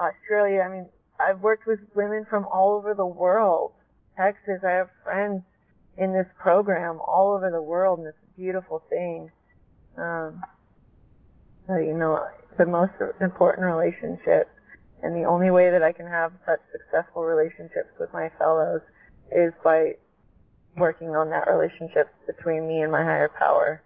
Australia. 0.00 0.62
I 0.62 0.68
mean, 0.68 0.86
I've 1.20 1.40
worked 1.40 1.66
with 1.66 1.80
women 1.94 2.26
from 2.28 2.46
all 2.46 2.74
over 2.74 2.94
the 2.94 3.06
world. 3.06 3.72
Texas, 4.16 4.60
I 4.66 4.70
have 4.70 4.88
friends 5.04 5.42
in 5.98 6.12
this 6.12 6.26
program 6.40 7.00
all 7.06 7.34
over 7.34 7.50
the 7.50 7.62
world, 7.62 7.98
and 8.00 8.08
it's 8.08 8.18
a 8.22 8.40
beautiful 8.40 8.82
thing. 8.88 9.30
Um, 9.96 10.42
so, 11.66 11.76
you 11.76 11.96
know, 11.96 12.26
the 12.58 12.66
most 12.66 12.92
important 13.20 13.66
relationship, 13.66 14.48
and 15.02 15.14
the 15.14 15.24
only 15.24 15.50
way 15.50 15.70
that 15.70 15.82
I 15.82 15.92
can 15.92 16.06
have 16.06 16.32
such 16.46 16.60
successful 16.72 17.22
relationships 17.24 17.92
with 17.98 18.12
my 18.12 18.30
fellows 18.38 18.80
is 19.32 19.52
by 19.62 19.92
working 20.76 21.16
on 21.16 21.30
that 21.30 21.48
relationship 21.48 22.08
between 22.26 22.66
me 22.68 22.82
and 22.82 22.92
my 22.92 23.02
higher 23.02 23.30
power 23.38 23.82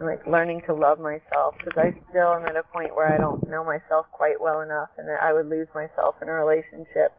like 0.00 0.26
learning 0.26 0.62
to 0.66 0.74
love 0.74 0.98
myself 0.98 1.54
because 1.58 1.76
I 1.76 1.92
still 2.08 2.32
am 2.32 2.46
at 2.46 2.56
a 2.56 2.62
point 2.72 2.94
where 2.96 3.12
I 3.12 3.18
don't 3.18 3.48
know 3.48 3.64
myself 3.64 4.06
quite 4.12 4.40
well 4.40 4.62
enough 4.62 4.88
and 4.96 5.06
that 5.08 5.20
I 5.22 5.32
would 5.32 5.48
lose 5.48 5.68
myself 5.74 6.14
in 6.22 6.28
a 6.28 6.32
relationship. 6.32 7.12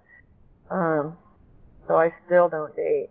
Um, 0.69 1.17
so 1.87 1.95
I 1.95 2.09
still 2.25 2.49
don't 2.49 2.75
date 2.75 3.09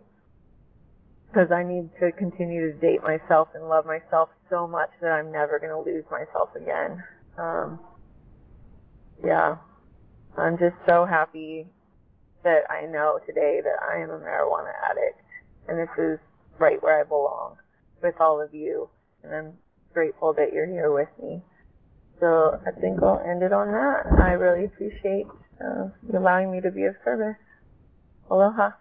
because 1.27 1.51
I 1.51 1.63
need 1.63 1.89
to 2.01 2.11
continue 2.11 2.71
to 2.71 2.77
date 2.79 3.01
myself 3.01 3.47
and 3.55 3.69
love 3.69 3.85
myself 3.85 4.29
so 4.49 4.67
much 4.67 4.89
that 5.01 5.11
I'm 5.11 5.31
never 5.31 5.59
going 5.59 5.71
to 5.71 5.89
lose 5.89 6.03
myself 6.11 6.49
again. 6.55 7.01
Um, 7.37 7.79
yeah, 9.23 9.55
I'm 10.37 10.57
just 10.57 10.75
so 10.85 11.05
happy 11.05 11.67
that 12.43 12.63
I 12.69 12.87
know 12.87 13.19
today 13.25 13.61
that 13.63 13.77
I 13.81 14.01
am 14.01 14.09
a 14.09 14.19
marijuana 14.19 14.73
addict 14.89 15.21
and 15.69 15.79
this 15.79 15.89
is 15.97 16.19
right 16.59 16.81
where 16.83 16.99
I 16.99 17.03
belong 17.03 17.55
with 18.03 18.15
all 18.19 18.41
of 18.41 18.53
you 18.53 18.89
and 19.23 19.33
I'm 19.33 19.53
grateful 19.93 20.33
that 20.33 20.53
you're 20.53 20.67
here 20.67 20.91
with 20.91 21.09
me. 21.21 21.41
So 22.19 22.59
I 22.65 22.71
think 22.79 23.01
I'll 23.03 23.19
end 23.19 23.43
it 23.43 23.53
on 23.53 23.67
that. 23.71 24.21
I 24.21 24.33
really 24.33 24.65
appreciate 24.65 25.25
uh, 25.59 25.89
you 26.07 26.17
allowing 26.17 26.51
me 26.51 26.61
to 26.61 26.71
be 26.71 26.85
of 26.85 26.95
service. 27.03 27.37
Aloha. 28.29 28.71